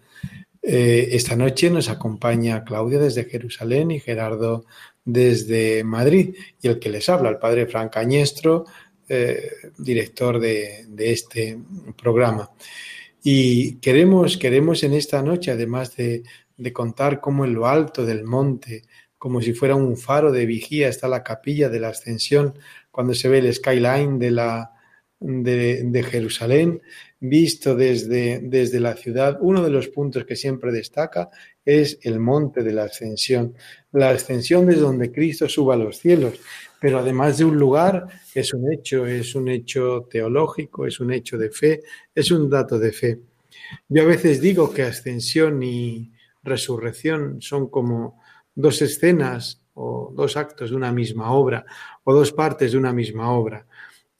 [0.61, 4.65] Eh, esta noche nos acompaña Claudia desde Jerusalén y Gerardo
[5.05, 8.65] desde Madrid y el que les habla, el padre Fran Cañestro,
[9.07, 11.59] eh, director de, este
[11.95, 12.49] programa.
[13.23, 16.23] Y queremos, queremos en esta noche, además de,
[16.73, 18.83] contar cómo en lo alto del monte
[19.17, 22.59] como si fuera un faro de vigía, está la capilla de la ascensión,
[22.91, 24.71] cuando se ve el skyline de, la,
[25.19, 26.81] de, de Jerusalén,
[27.19, 29.37] visto desde, desde la ciudad.
[29.41, 31.29] Uno de los puntos que siempre destaca
[31.65, 33.55] es el monte de la ascensión.
[33.91, 36.39] La ascensión desde donde Cristo suba a los cielos,
[36.79, 41.37] pero además de un lugar, es un hecho, es un hecho teológico, es un hecho
[41.37, 41.81] de fe,
[42.13, 43.19] es un dato de fe.
[43.89, 46.11] Yo a veces digo que ascensión y
[46.43, 48.21] resurrección son como
[48.53, 51.65] dos escenas o dos actos de una misma obra
[52.03, 53.65] o dos partes de una misma obra.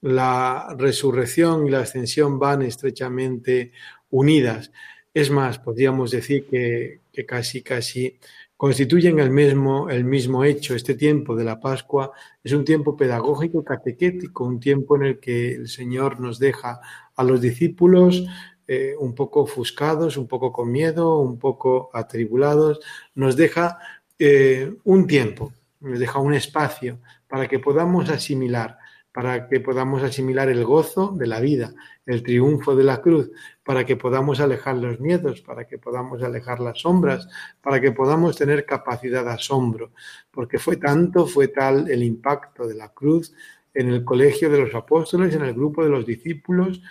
[0.02, 3.72] La resurrección y la ascensión van estrechamente
[4.10, 4.72] unidas.
[5.16, 8.20] Es más, podríamos decir que, casi, casi
[8.58, 10.76] constituyen el mismo, el mismo hecho.
[10.76, 12.12] Este tiempo de la Pascua
[12.44, 16.82] es un tiempo pedagógico, catequético, un tiempo en el que el Señor nos deja
[17.16, 18.26] a los discípulos
[18.68, 22.82] eh, un poco ofuscados, un poco con miedo, un poco atribulados,
[23.14, 23.78] nos deja
[24.20, 27.00] eh, un tiempo, nos deja un espacio
[27.30, 28.80] para que podamos asimilar,
[29.16, 31.74] para que podamos asimilar el gozo de la vida,
[32.06, 33.32] el triunfo de la cruz,
[33.64, 37.30] para que podamos alejar los miedos, para que podamos alejar las sombras,
[37.62, 39.94] para que podamos tener capacidad de asombro,
[40.32, 43.34] porque fue tanto, fue tal el impacto de la cruz
[43.74, 46.82] en el colegio de los apóstoles, en el grupo de los discípulos,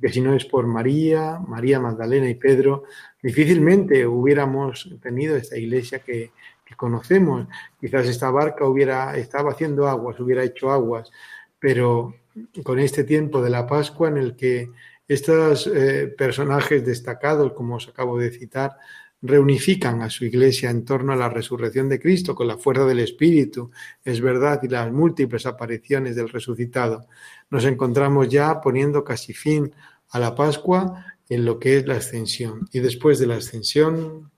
[0.00, 2.84] que si no es por María, María Magdalena y Pedro,
[3.22, 6.32] difícilmente hubiéramos tenido esta iglesia que,
[6.64, 7.46] que conocemos.
[7.78, 11.10] Quizás esta barca hubiera, estaba haciendo aguas, hubiera hecho aguas,
[11.58, 12.14] pero
[12.62, 14.70] con este tiempo de la Pascua en el que
[15.08, 18.76] estos eh, personajes destacados, como os acabo de citar,
[19.22, 23.00] reunifican a su iglesia en torno a la resurrección de Cristo con la fuerza del
[23.00, 23.70] Espíritu,
[24.04, 27.06] es verdad, y las múltiples apariciones del resucitado.
[27.50, 29.72] Nos encontramos ya poniendo casi fin
[30.10, 32.68] a la Pascua en lo que es la ascensión.
[32.72, 34.30] Y después de la ascensión,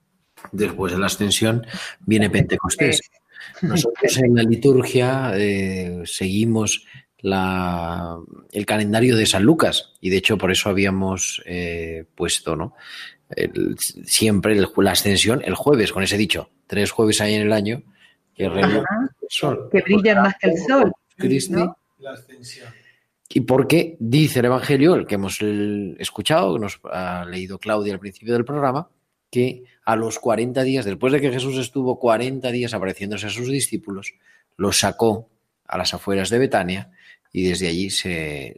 [0.51, 1.65] Después de la ascensión
[2.05, 3.01] viene Pentecostés.
[3.61, 6.85] Nosotros en la liturgia eh, seguimos
[7.21, 8.17] la,
[8.51, 12.75] el calendario de San Lucas y de hecho por eso habíamos eh, puesto ¿no?
[13.29, 16.49] El- siempre el- la ascensión el jueves, con ese dicho.
[16.67, 17.83] Tres jueves hay en el año
[18.33, 18.67] que Ajá,
[19.21, 19.69] el sol.
[19.71, 20.91] que brillan más que el sol.
[21.17, 21.53] Cristi.
[21.53, 21.77] ¿no?
[21.99, 22.69] la ascensión.
[23.31, 25.39] Y porque dice el Evangelio, el que hemos
[25.99, 28.89] escuchado, que nos ha leído Claudia al principio del programa,
[29.29, 33.49] que a los 40 días, después de que Jesús estuvo 40 días apareciéndose a sus
[33.49, 34.13] discípulos,
[34.57, 35.29] los sacó
[35.67, 36.89] a las afueras de Betania
[37.31, 38.55] y desde allí se,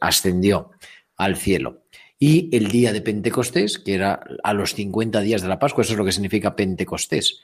[0.00, 0.70] ascendió
[1.16, 1.82] al cielo.
[2.18, 5.92] Y el día de Pentecostés, que era a los 50 días de la Pascua, eso
[5.92, 7.40] es lo que significa Pentecostés.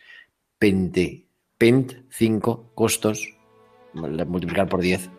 [0.59, 1.27] Pente,
[1.59, 3.37] pent, 5, costos,
[3.93, 5.11] multiplicar por 10,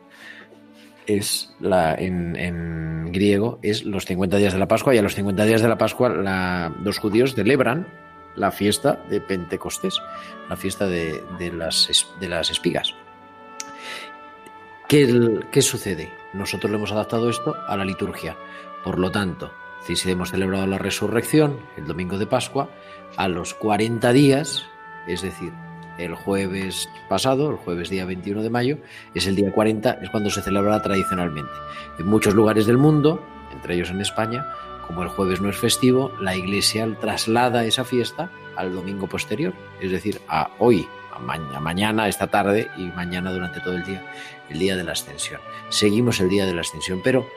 [1.07, 5.13] es la, en, en griego es los 50 días de la Pascua y a los
[5.15, 7.87] 50 días de la Pascua la- los judíos celebran
[8.35, 9.99] la fiesta de Pentecostés,
[10.49, 11.21] la fiesta de,
[11.53, 12.93] las, de las espigas.
[14.87, 16.11] ¿Qué, sucede?
[16.33, 18.37] Nosotros le hemos adaptado esto a la liturgia.
[18.83, 22.69] Por lo tanto, si hemos celebrado la resurrección, el domingo de Pascua,
[23.17, 24.63] a los 40 días,
[25.07, 25.53] es decir,
[25.97, 28.77] el jueves pasado, el jueves día 21 de mayo,
[29.15, 31.51] es el día 40, es cuando se celebra tradicionalmente.
[31.97, 34.45] En muchos lugares del mundo, entre ellos en España,
[34.85, 39.89] como el jueves no es festivo, la iglesia traslada esa fiesta al domingo posterior, es
[39.89, 40.87] decir, a hoy,
[41.19, 44.03] mañana, esta tarde y mañana durante todo el día,
[44.49, 45.41] el día de la ascensión.
[45.69, 47.29] Seguimos el día de la ascensión, pero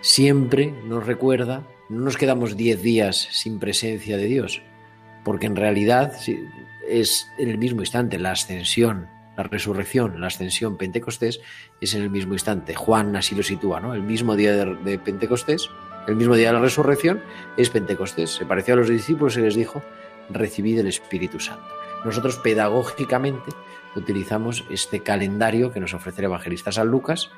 [0.00, 4.62] siempre nos recuerda, no nos quedamos 10 días sin presencia de Dios,
[5.24, 6.12] porque en realidad
[6.88, 11.40] es en el mismo instante la ascensión, la resurrección, la ascensión, Pentecostés,
[11.80, 12.74] es en el mismo instante.
[12.74, 13.94] Juan así lo sitúa, ¿no?
[13.94, 15.68] El mismo día de, de Pentecostés,
[16.06, 17.22] el mismo día de la resurrección
[17.56, 18.30] es Pentecostés.
[18.30, 19.82] Se pareció a los discípulos y les dijo,
[20.30, 21.66] recibid el Espíritu Santo.
[22.06, 23.50] Nosotros pedagógicamente
[23.96, 27.32] utilizamos este calendario que nos ofrece el evangelista San Lucas,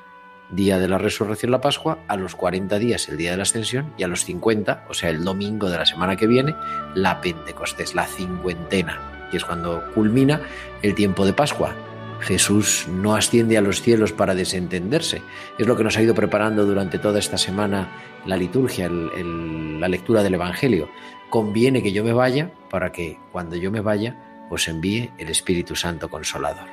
[0.51, 3.91] día de la resurrección, la Pascua, a los 40 días el día de la ascensión
[3.97, 6.55] y a los 50, o sea, el domingo de la semana que viene,
[6.93, 10.39] la Pentecostés, la cincuentena, que es cuando culmina
[10.83, 11.73] el tiempo de Pascua.
[12.19, 15.23] Jesús no asciende a los cielos para desentenderse.
[15.57, 17.89] Es lo que nos ha ido preparando durante toda esta semana
[18.27, 20.89] la liturgia, la lectura del Evangelio.
[21.31, 25.75] Conviene que yo me vaya para que cuando yo me vaya os envíe el Espíritu
[25.75, 26.67] Santo Consolador.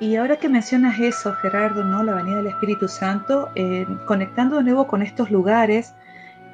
[0.00, 2.02] Y ahora que mencionas eso, Gerardo, ¿no?
[2.04, 5.92] La venida del Espíritu Santo, eh, conectando de nuevo con estos lugares,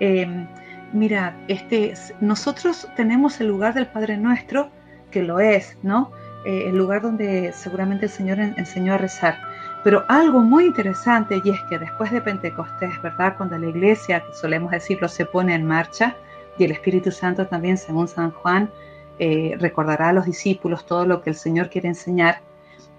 [0.01, 0.47] eh,
[0.93, 4.71] mira, este, nosotros tenemos el lugar del Padre Nuestro,
[5.11, 6.11] que lo es, ¿no?
[6.47, 9.37] Eh, el lugar donde seguramente el Señor en- enseñó a rezar.
[9.83, 13.37] Pero algo muy interesante, y es que después de Pentecostés, ¿verdad?
[13.37, 16.17] Cuando la iglesia, solemos decirlo, se pone en marcha,
[16.57, 18.71] y el Espíritu Santo también, según San Juan,
[19.19, 22.43] eh, recordará a los discípulos todo lo que el Señor quiere enseñar.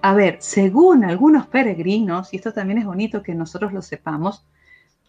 [0.01, 4.45] A ver, según algunos peregrinos, y esto también es bonito que nosotros lo sepamos,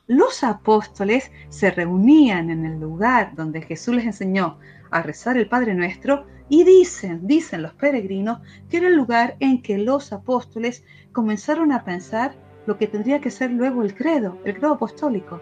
[0.06, 4.58] los apóstoles se reunían en el lugar donde Jesús les enseñó
[4.90, 8.38] a rezar el Padre Nuestro y dicen, dicen los peregrinos,
[8.70, 12.36] que era el lugar en que los apóstoles comenzaron a pensar
[12.66, 15.40] lo que tendría que ser luego el credo, el credo apostólico.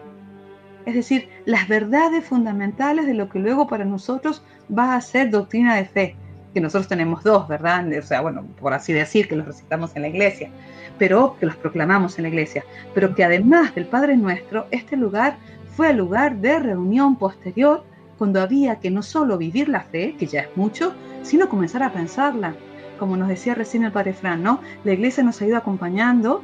[0.85, 4.43] Es decir, las verdades fundamentales de lo que luego para nosotros
[4.75, 6.15] va a ser doctrina de fe,
[6.53, 7.85] que nosotros tenemos dos, ¿verdad?
[7.97, 10.49] O sea, bueno, por así decir, que los recitamos en la iglesia,
[10.97, 12.63] pero que los proclamamos en la iglesia,
[12.93, 15.37] pero que además del Padre Nuestro, este lugar
[15.75, 17.83] fue el lugar de reunión posterior
[18.17, 21.91] cuando había que no solo vivir la fe, que ya es mucho, sino comenzar a
[21.91, 22.55] pensarla.
[22.99, 24.61] Como nos decía recién el Padre Fran, ¿no?
[24.85, 26.41] La iglesia nos ha ido acompañando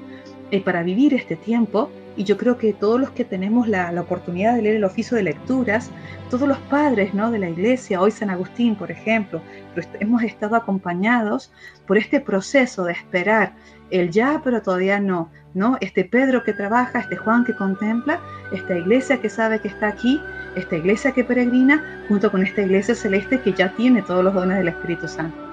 [0.51, 4.55] eh, para vivir este tiempo y yo creo que todos los que tenemos la, oportunidad
[4.55, 5.91] de leer el oficio de lecturas,
[6.29, 7.31] todos los padres ¿no?
[7.31, 9.41] de la iglesia, hoy San Agustín, por ejemplo,
[9.99, 11.51] hemos estado acompañados
[11.87, 13.53] por este proceso de esperar
[13.89, 15.77] el ya, pero todavía no, ¿no?
[15.81, 18.21] Este Pedro que trabaja, este Juan que contempla,
[18.53, 20.21] esta iglesia que sabe que está aquí,
[20.55, 24.57] esta iglesia que peregrina, junto con esta iglesia celeste que ya tiene todos los dones
[24.57, 25.50] del Espíritu Santo.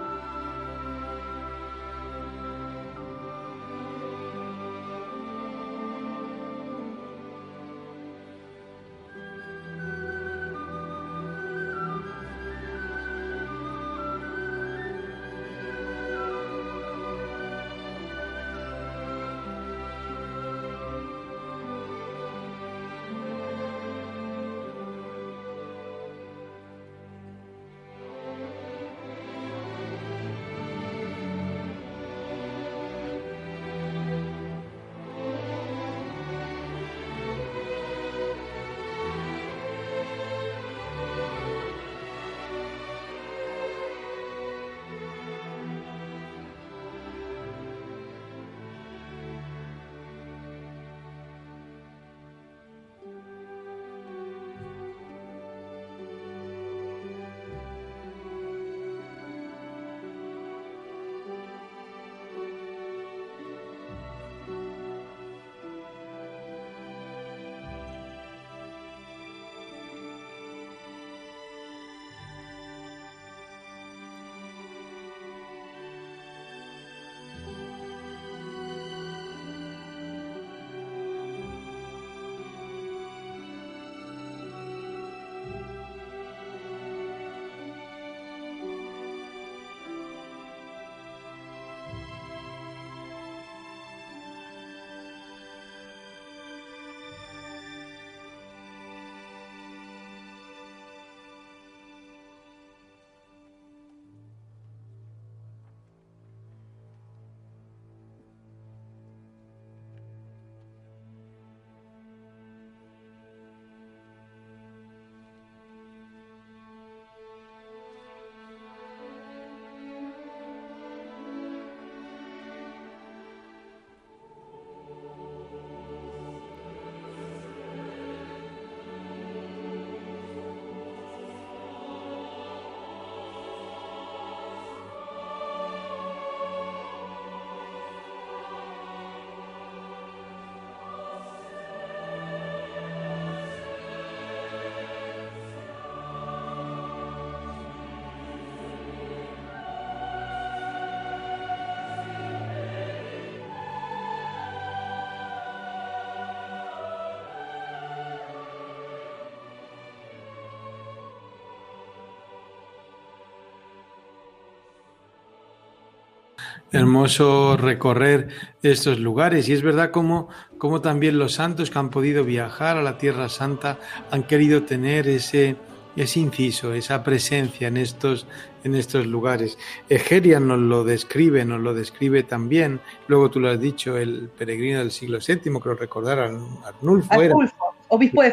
[166.70, 168.28] Hermoso recorrer
[168.62, 172.82] estos lugares y es verdad como, como también los santos que han podido viajar a
[172.82, 173.78] la Tierra Santa
[174.10, 175.56] han querido tener ese,
[175.96, 178.26] ese inciso, esa presencia en estos,
[178.64, 179.58] en estos lugares.
[179.88, 184.80] Egeria nos lo describe, nos lo describe también, luego tú lo has dicho, el peregrino
[184.80, 187.12] del siglo VII, creo recordar, Arnulfo.
[187.14, 187.67] Arnulfo.
[187.88, 188.32] Obispo de,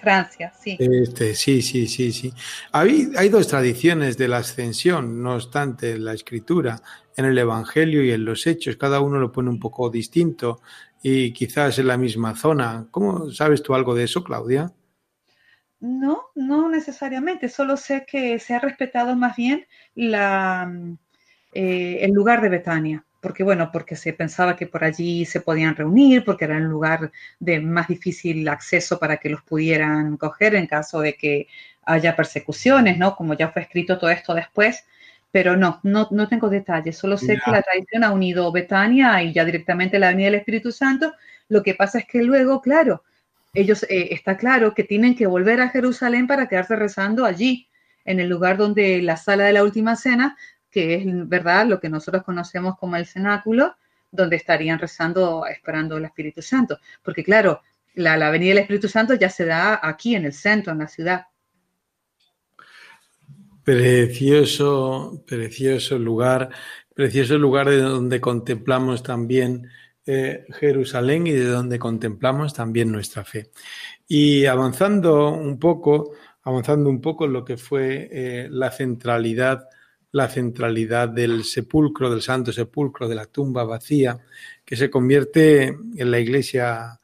[0.00, 0.76] Francia, sí.
[0.78, 2.32] Este, sí, sí, sí, sí.
[2.72, 6.80] Hay, hay dos tradiciones de la ascensión, no obstante, la escritura
[7.16, 8.76] en el Evangelio y en los Hechos.
[8.76, 10.60] Cada uno lo pone un poco distinto
[11.02, 12.88] y quizás en la misma zona.
[12.90, 14.72] ¿Cómo sabes tú algo de eso, Claudia?
[15.80, 17.48] No, no necesariamente.
[17.48, 20.70] Solo sé que se ha respetado más bien la,
[21.52, 25.74] eh, el lugar de Betania porque bueno, porque se pensaba que por allí se podían
[25.74, 27.10] reunir, porque era un lugar
[27.40, 31.48] de más difícil acceso para que los pudieran coger en caso de que
[31.84, 33.16] haya persecuciones, ¿no?
[33.16, 34.84] Como ya fue escrito todo esto después,
[35.32, 39.32] pero no, no, no tengo detalles, solo sé que la tradición ha unido Betania y
[39.32, 41.12] ya directamente la Avenida del Espíritu Santo.
[41.48, 43.02] Lo que pasa es que luego, claro,
[43.54, 47.66] ellos eh, está claro que tienen que volver a Jerusalén para quedarse rezando allí,
[48.04, 50.36] en el lugar donde la sala de la última cena,
[50.76, 53.76] que es verdad lo que nosotros conocemos como el cenáculo,
[54.12, 56.78] donde estarían rezando, esperando el Espíritu Santo.
[57.02, 57.62] Porque claro,
[57.94, 60.86] la, la Avenida del Espíritu Santo ya se da aquí en el centro, en la
[60.86, 61.24] ciudad.
[63.64, 66.50] Precioso, precioso lugar,
[66.94, 69.70] precioso lugar de donde contemplamos también
[70.04, 73.50] eh, Jerusalén y de donde contemplamos también nuestra fe.
[74.06, 76.12] Y avanzando un poco,
[76.42, 79.66] avanzando un poco en lo que fue eh, la centralidad,
[80.16, 84.18] la centralidad del sepulcro, del Santo Sepulcro, de la tumba vacía,
[84.64, 86.98] que se convierte en la iglesia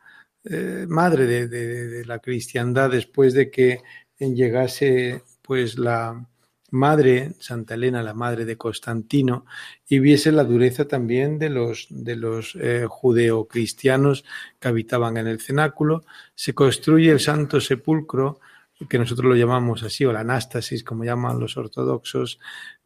[0.44, 3.82] eh, madre de, la cristiandad después de que
[4.18, 6.26] llegase pues la,
[6.72, 9.44] madre, Santa Elena, la madre de Constantino,
[9.86, 14.24] y viese la dureza también de los, de los eh, judeocristianos
[14.58, 16.04] que habitaban en el cenáculo,
[16.34, 18.40] se construye el Santo Sepulcro,
[18.88, 22.38] que nosotros lo llamamos así, o la anástasis, como llaman los ortodoxos,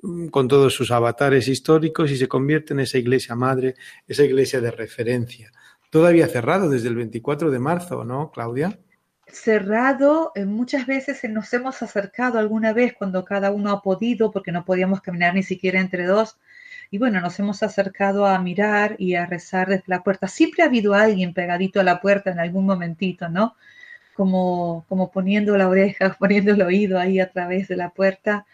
[0.02, 3.74] mm, con todos sus avatares históricos, y se convierte en esa iglesia madre,
[4.06, 5.52] esa iglesia de referencia.
[5.90, 8.78] Todavía cerrado desde el 24 de marzo, ¿no, Claudia?
[9.28, 14.52] cerrado, eh, muchas veces nos hemos acercado alguna vez cuando cada uno ha podido, porque
[14.52, 16.38] no podíamos caminar ni siquiera entre dos,
[16.90, 20.28] y bueno, nos hemos acercado a mirar y a rezar desde la puerta.
[20.28, 23.56] Siempre ha habido alguien pegadito a la puerta en algún momentito, ¿no?
[24.16, 28.46] Como, como poniendo la oreja, poniendo el oído ahí a través de la puerta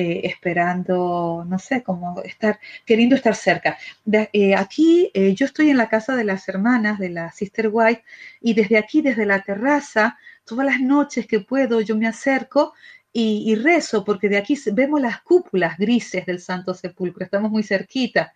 [0.00, 3.76] eh, esperando, no sé, como estar, queriendo estar cerca.
[4.32, 8.04] Eh, aquí eh, yo estoy en la casa de las hermanas de la Sister White
[8.40, 12.74] y desde aquí, desde la terraza, todas las noches que puedo, yo me acerco
[13.12, 17.64] y, y, rezo, porque de aquí vemos las cúpulas grises del Santo Sepulcro, estamos muy
[17.64, 18.32] cerquita.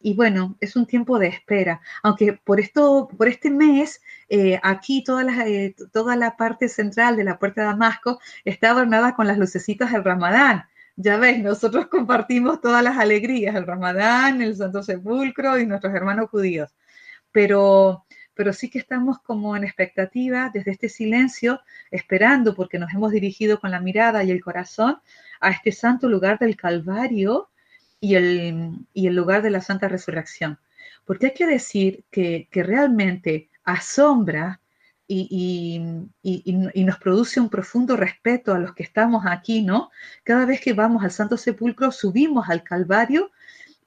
[0.00, 5.02] Y bueno, es un tiempo de espera, aunque por esto, por este mes, eh, aquí
[5.02, 9.26] toda la, eh, toda la parte central de la puerta de Damasco está adornada con
[9.26, 10.64] las lucecitas del Ramadán.
[10.96, 16.30] Ya ves, nosotros compartimos todas las alegrías, el Ramadán, el Santo Sepulcro y nuestros hermanos
[16.30, 16.74] judíos,
[17.32, 23.10] pero, pero sí que estamos como en expectativa desde este silencio, esperando, porque nos hemos
[23.12, 25.00] dirigido con la mirada y el corazón
[25.40, 27.50] a este santo lugar del Calvario
[28.00, 30.58] y el, y el lugar de la Santa Resurrección.
[31.04, 34.60] Porque hay que decir que, que realmente asombra
[35.08, 35.80] y,
[36.74, 39.90] nos produce un profundo respeto a los que estamos aquí, ¿no?
[40.22, 43.30] Cada vez que vamos al Santo Sepulcro, subimos al Calvario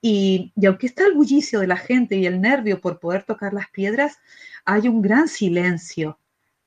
[0.01, 3.69] y, aunque está el bullicio de la gente y el nervio por poder tocar las
[3.69, 4.17] piedras,
[4.65, 6.17] hay un gran silencio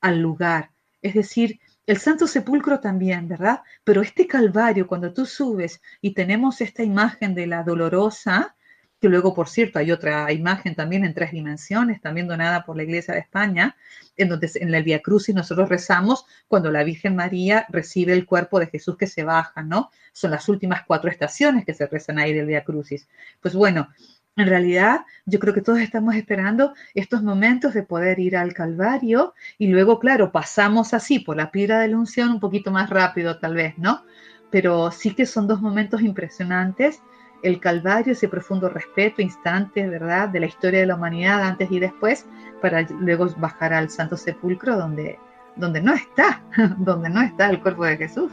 [0.00, 0.70] al lugar.
[1.02, 3.62] Es decir, el Santo Sepulcro también, ¿verdad?
[3.84, 8.56] Pero este Calvario, cuando tú subes y tenemos esta imagen de la dolorosa,
[9.00, 12.84] que luego, por cierto, hay otra imagen también en tres dimensiones, también donada por la
[12.84, 13.76] Iglesia de España,
[14.16, 18.58] en donde en el Via Crucis nosotros rezamos cuando la Virgen María recibe el cuerpo
[18.60, 19.90] de Jesús que se baja, ¿no?
[20.14, 23.06] Son las últimas cuatro estaciones que se rezan ahí del Via Crucis.
[23.42, 23.88] Pues bueno,
[24.36, 29.34] en realidad, yo creo que todos estamos esperando estos momentos de poder ir al Calvario
[29.58, 33.38] y luego, claro, pasamos así por la piedra de la unción un poquito más rápido
[33.38, 34.02] tal vez, ¿no?
[34.50, 37.00] Pero sí que son dos momentos impresionantes
[37.44, 41.78] el Calvario, ese profundo respeto, instante, ¿verdad?, de la historia de la humanidad antes y
[41.78, 42.26] después,
[42.62, 45.18] para luego bajar al Santo Sepulcro donde,
[45.54, 46.42] donde no está,
[46.78, 48.32] donde no está el cuerpo de Jesús.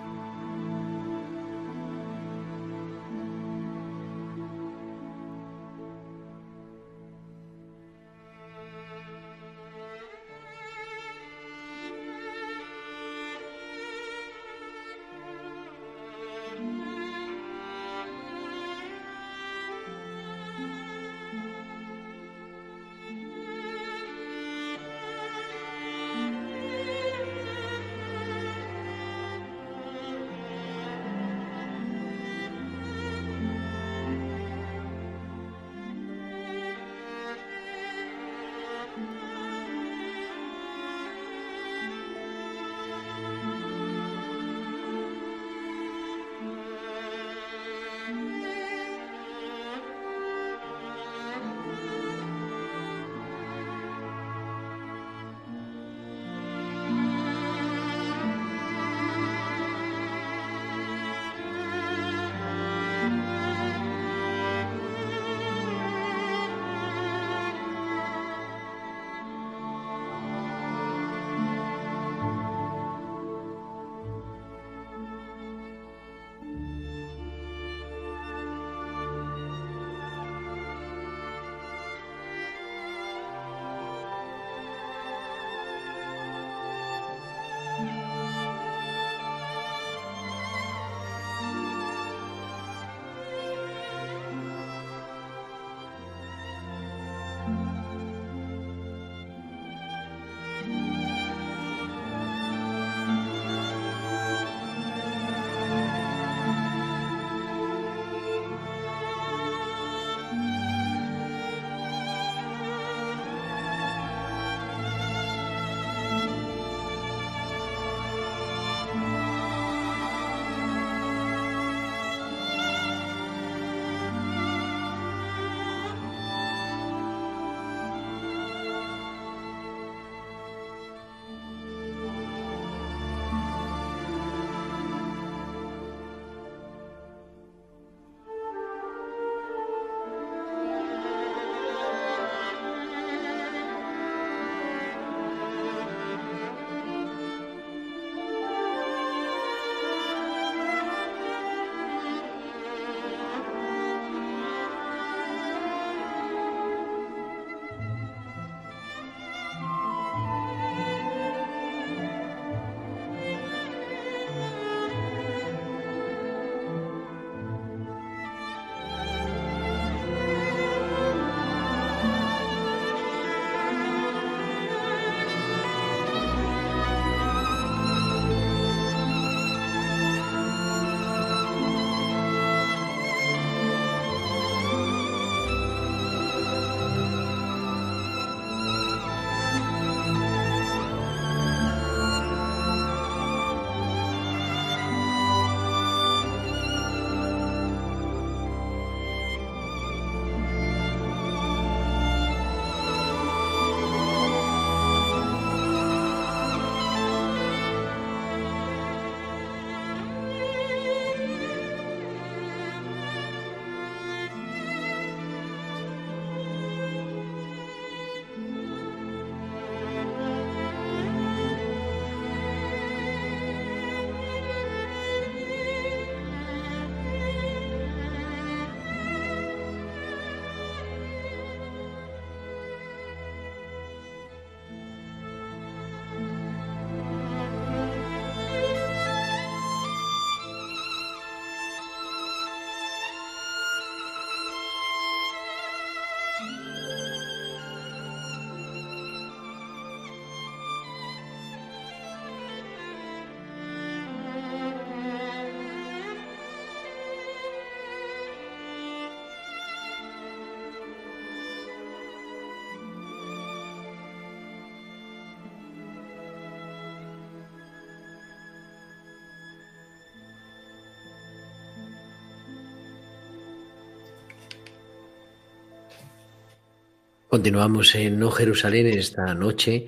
[277.31, 279.85] Continuamos en No Jerusalén esta noche,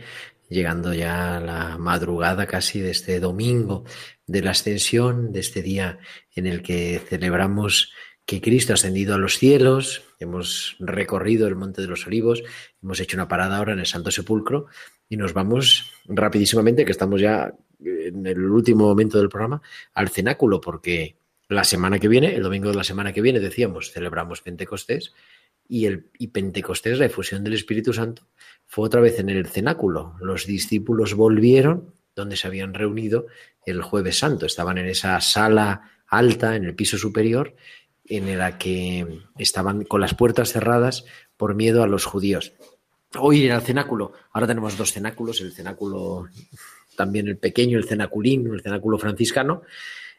[0.47, 3.83] llegando ya a la madrugada casi de este domingo
[4.25, 5.99] de la ascensión, de este día
[6.37, 7.91] en el que celebramos
[8.25, 12.41] que Cristo ha ascendido a los cielos, hemos recorrido el Monte de los Olivos,
[12.81, 14.67] hemos hecho una parada ahora en el Santo Sepulcro
[15.09, 19.61] y nos vamos rapidísimamente, que estamos ya en el último momento del programa,
[19.93, 21.17] al cenáculo, porque
[21.49, 25.13] la semana que viene, el domingo de la semana que viene, decíamos, celebramos Pentecostés
[25.67, 28.27] y, el, y Pentecostés, la efusión del Espíritu Santo,
[28.67, 30.15] fue otra vez en el cenáculo.
[30.19, 33.27] Los discípulos volvieron donde se habían reunido
[33.65, 34.45] el jueves santo.
[34.45, 37.55] Estaban en esa sala alta, en el piso superior,
[38.05, 41.05] en la que estaban con las puertas cerradas
[41.37, 42.53] por miedo a los judíos.
[43.17, 44.13] Hoy era el cenáculo.
[44.31, 46.27] Ahora tenemos dos cenáculos, el cenáculo
[46.95, 49.63] también el pequeño, el cenaculín, el cenáculo franciscano.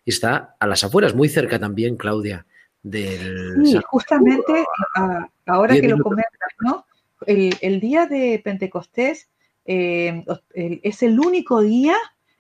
[0.05, 2.47] Está a las afueras, muy cerca también, Claudia,
[2.83, 3.65] del...
[3.65, 4.65] Sí, justamente
[5.47, 6.87] ahora que lo comentas, ¿no?
[7.27, 9.29] El, día de Pentecostés
[9.65, 10.25] eh,
[10.55, 11.95] es el único día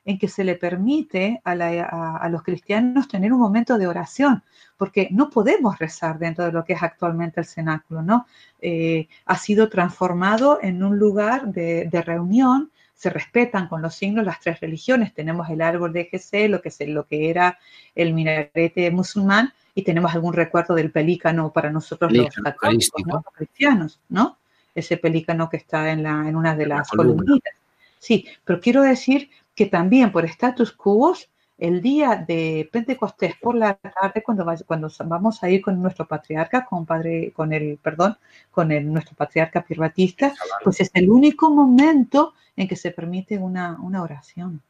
[0.04, 4.42] en que se le permite a, los cristianos tener un momento de oración,
[4.76, 8.26] porque no podemos rezar dentro de lo que es actualmente el cenáculo, ¿no?
[8.60, 14.40] Eh, ha sido transformado en un lugar de, reunión, se respetan con los signos las
[14.40, 17.58] tres religiones, tenemos el árbol de GC, lo que, lo que era
[17.94, 24.00] el minarete musulmán, y tenemos algún recuerdo del pelícano para nosotros los católicos, los cristianos,
[24.08, 24.38] ¿no?
[24.74, 27.54] Ese pelícano que está en, la, en una de las columnitas.
[27.98, 31.14] Sí, pero quiero decir que también por status quo,
[31.58, 36.64] el día de Pentecostés por la tarde, cuando, cuando vamos a ir con nuestro patriarca,
[36.64, 38.16] con padre, con el, perdón,
[38.50, 43.78] con el, nuestro patriarca pirbatista, pues es el único momento en que se permite una,
[43.80, 44.60] una oración.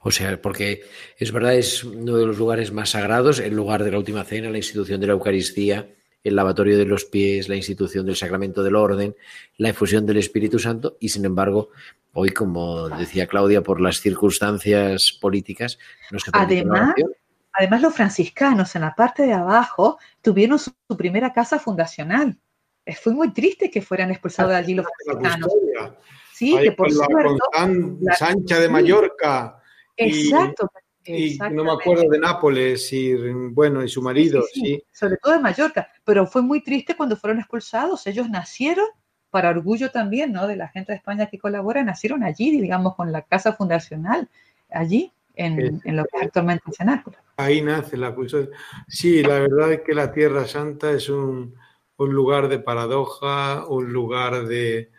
[0.00, 0.82] O sea, porque
[1.18, 4.50] es verdad, es uno de los lugares más sagrados, el lugar de la última cena,
[4.50, 5.88] la institución de la Eucaristía,
[6.22, 9.14] el lavatorio de los pies, la institución del sacramento del orden,
[9.58, 11.70] la efusión del Espíritu Santo, y sin embargo,
[12.12, 15.78] hoy, como decía Claudia, por las circunstancias políticas,
[16.10, 16.94] no se Además,
[17.52, 22.38] además, los franciscanos en la parte de abajo tuvieron su, primera casa fundacional.
[23.02, 25.52] Fue muy triste que fueran expulsados de allí los franciscanos.
[26.36, 29.58] Sí, que por la Sancha de Mallorca.
[29.96, 30.70] Exacto.
[31.02, 35.40] Y, no me acuerdo de Nápoles y bueno y su marido sí, sobre todo de
[35.40, 35.88] Mallorca.
[36.04, 38.06] Pero fue muy triste cuando fueron expulsados.
[38.06, 38.86] Ellos nacieron
[39.30, 43.12] para orgullo también no de la gente de España que colabora nacieron allí digamos con
[43.12, 44.28] la casa fundacional
[44.70, 48.48] allí en, en lo que es actualmente cenáculo ahí nace la cultura.
[48.88, 51.54] Sí la verdad es que la Tierra Santa es un,
[51.96, 54.90] un lugar de paradoja un lugar de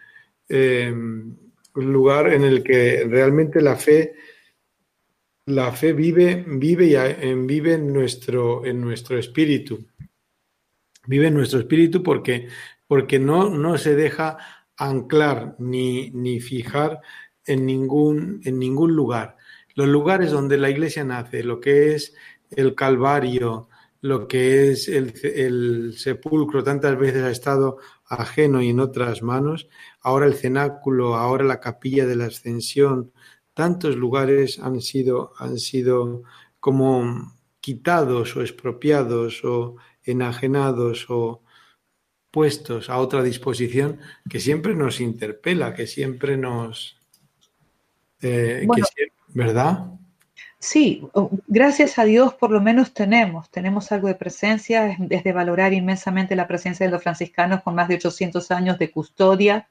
[0.49, 0.93] eh,
[1.75, 4.15] lugar en el que realmente la fe,
[5.45, 6.87] la fe vive, vive,
[7.21, 9.85] y, vive en, nuestro, en nuestro espíritu.
[11.05, 12.47] Vive en nuestro espíritu porque,
[12.87, 14.37] porque no, no se deja
[14.75, 17.01] anclar ni, ni fijar
[17.45, 19.37] en ningún, en ningún lugar.
[19.75, 22.15] Los lugares donde la iglesia nace, lo que es
[22.49, 23.69] el Calvario,
[24.01, 27.77] lo que es el, el sepulcro, tantas veces ha estado
[28.09, 29.67] ajeno y en otras manos,
[30.01, 33.11] ahora el cenáculo, ahora la capilla de la ascensión,
[33.53, 36.23] tantos lugares han sido, han sido
[36.59, 41.43] como quitados o expropiados o enajenados o
[42.31, 43.99] puestos a otra disposición
[44.29, 46.97] que siempre nos interpela, que siempre nos...
[48.21, 48.67] Eh,
[49.29, 49.97] ¿Verdad?
[50.59, 51.07] Sí,
[51.47, 56.35] gracias a Dios por lo menos tenemos, tenemos algo de presencia, es, de valorar inmensamente
[56.35, 59.67] la presencia de los franciscanos con más de 800 años de custodia,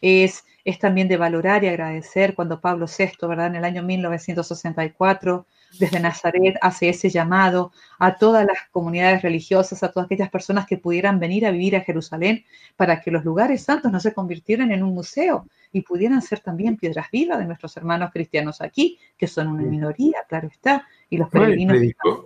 [0.00, 3.46] es, es también de valorar y agradecer cuando Pablo VI, ¿verdad?
[3.48, 5.46] En el año 1964,
[5.78, 10.78] desde Nazaret hace ese llamado a todas las comunidades religiosas, a todas aquellas personas que
[10.78, 12.44] pudieran venir a vivir a Jerusalén
[12.76, 16.76] para que los lugares santos no se convirtieran en un museo y pudieran ser también
[16.76, 21.28] piedras vivas de nuestros hermanos cristianos aquí, que son una minoría, claro está, y los
[21.28, 21.76] peregrinos.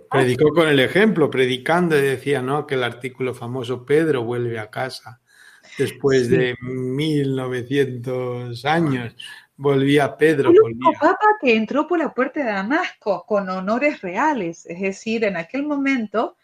[0.09, 2.65] predicó, con el ejemplo, predicando y decía, ¿no?
[2.65, 5.19] Que el artículo famoso Pedro vuelve a casa
[5.77, 9.15] después de 1900 años
[9.61, 10.49] volvía Pedro.
[10.49, 10.99] El volvía.
[10.99, 15.63] papa que entró por la puerta de Damasco con honores reales, es decir, en aquel
[15.63, 16.35] momento,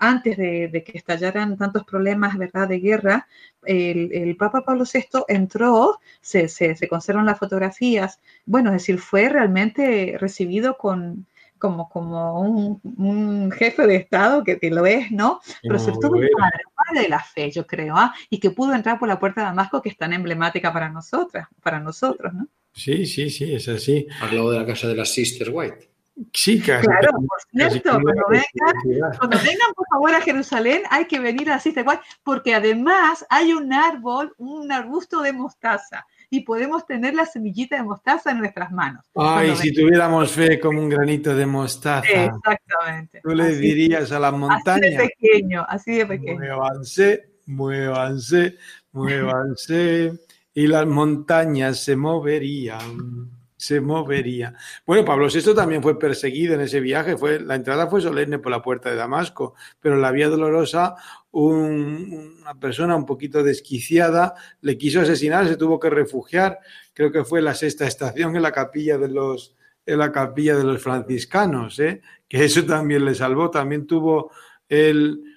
[0.00, 2.68] antes de, que estallaran tantos problemas ¿verdad?
[2.68, 3.28] de guerra,
[3.64, 10.16] el, Papa Pablo VI entró, se, se, conservan las fotografías, bueno, es decir, fue realmente
[10.18, 11.26] recibido con,
[11.58, 15.40] como, como un, jefe de Estado que, que, lo es, ¿no?
[15.62, 18.12] Pero sobre todo un padre, padre de la fe, yo creo, ¿ah?
[18.28, 21.48] y que pudo entrar por la puerta de Damasco, que es tan emblemática para nosotras,
[21.62, 22.48] para nosotros, ¿no?
[22.74, 24.06] Sí, sí, sí, es así.
[24.20, 25.88] Al lado de la casa de las Sister White.
[26.32, 26.86] Sí, casi.
[26.86, 31.72] Claro, por cierto, cuando vengan, cuando vengan por favor a Jerusalén hay que venir así,
[31.72, 37.26] tal cual, porque además hay un árbol, un arbusto de mostaza y podemos tener la
[37.26, 39.04] semillita de mostaza en nuestras manos.
[39.16, 42.06] Ay, si tuviéramos fe como un granito de mostaza.
[42.08, 43.20] Exactamente.
[43.20, 46.38] tú le Así- dirías a la Así de montaña, pequeño, así de pequeño.
[46.38, 48.56] muévanse, muévanse,
[48.92, 50.12] muévanse,
[50.54, 54.56] y las montañas se moverían, se moverían.
[54.86, 58.52] Bueno, Pablo VI también fue perseguido en ese viaje, fue, la entrada fue solemne por
[58.52, 60.96] la puerta de Damasco, pero en la vía dolorosa
[61.32, 66.58] un- una persona un poquito desquiciada le quiso asesinar, se tuvo que refugiar,
[66.92, 69.54] creo que fue la sexta estación en la capilla de los
[69.86, 72.00] en la capilla de los franciscanos, ¿eh?
[72.26, 74.30] que eso también le salvó, también tuvo
[74.66, 75.33] el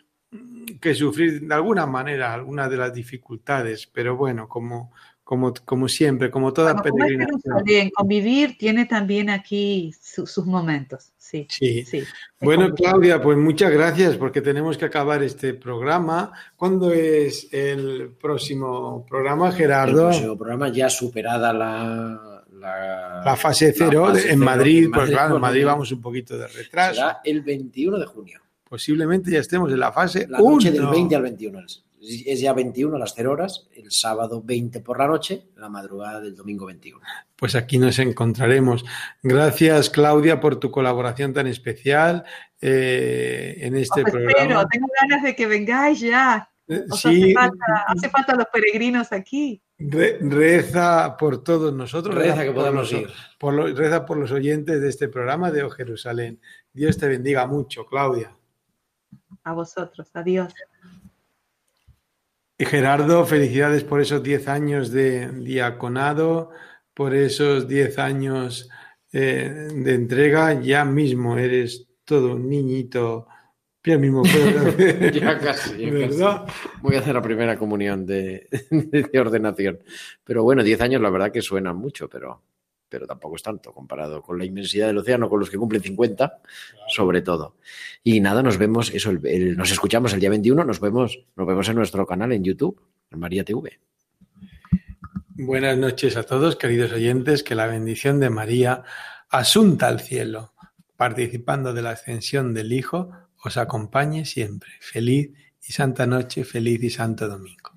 [0.81, 4.91] que sufrir de alguna manera algunas de las dificultades, pero bueno, como,
[5.23, 7.89] como, como siempre, como toda Bueno, peregrinación.
[7.95, 11.11] Convivir tiene también aquí su- sus momentos.
[11.17, 11.83] Sí, Sí.
[12.39, 12.73] Bueno.
[12.73, 16.31] Claudia, pues muchas gracias porque tenemos que acabar este programa.
[16.55, 20.03] ¿Cuándo es el próximo programa, El Gerardo?
[20.09, 24.83] próximo programa ya superada la, la, La fase cero la fase de- en cero Madrid,
[24.85, 26.95] en pues claro, en Madrid vamos un poquito de retraso.
[26.95, 28.39] Será el 21 de junio.
[28.69, 30.71] Posiblemente ya estemos en la fase La noche 1.
[30.71, 31.59] del 20 al 21.
[31.99, 36.21] Es ya 21 a las 0 horas, el sábado 20 por la noche, la madrugada
[36.21, 37.01] del domingo 21.
[37.35, 38.85] Pues aquí nos encontraremos.
[39.23, 42.23] Gracias, Claudia, por tu colaboración tan especial
[42.61, 44.31] eh, en este Os programa.
[44.41, 46.49] espero, tengo ganas de que vengáis ya.
[46.67, 49.61] Eh, Os Sí, hace, falta, hace falta los peregrinos aquí.
[49.79, 52.13] re- reza por todos nosotros.
[52.13, 53.09] Reza que por podamos los- ir.
[53.39, 56.39] por los- reza por los oyentes de este programa de O Jerusalén.
[56.73, 58.35] Dios te bendiga mucho, Claudia.
[59.47, 60.09] A vosotros.
[60.13, 60.53] Adiós.
[62.57, 66.51] Y Gerardo, felicidades por esos 10 años de diaconado,
[66.93, 68.69] por esos 10 años
[69.13, 70.59] eh, de entrega.
[70.59, 73.27] Ya mismo eres todo un niñito.
[73.85, 74.23] Ya mismo
[75.13, 76.47] Ya casi, ya ¿Verdad?
[76.81, 79.79] Voy a hacer la primera comunión de, de ordenación.
[80.25, 82.41] Pero bueno, 10 años la verdad que suenan mucho, pero,
[82.89, 86.41] pero tampoco es tanto comparado con la inmensidad del océano, con los que cumplen 50,
[86.87, 87.57] sobre todo.
[88.03, 91.47] Y nada, nos vemos, eso, el- el- nos escuchamos el día 21, nos vemos, nos
[91.47, 92.81] vemos en nuestro canal en YouTube,
[93.11, 93.79] en María TV.
[95.39, 97.43] Buenas noches a todos, queridos oyentes.
[97.43, 98.83] Que la bendición de María,
[99.29, 100.53] asunta al cielo,
[100.95, 103.11] participando de la ascensión del Hijo,
[103.43, 104.71] os acompañe siempre.
[104.79, 105.31] Feliz
[105.67, 107.76] y santa noche, feliz y santo domingo.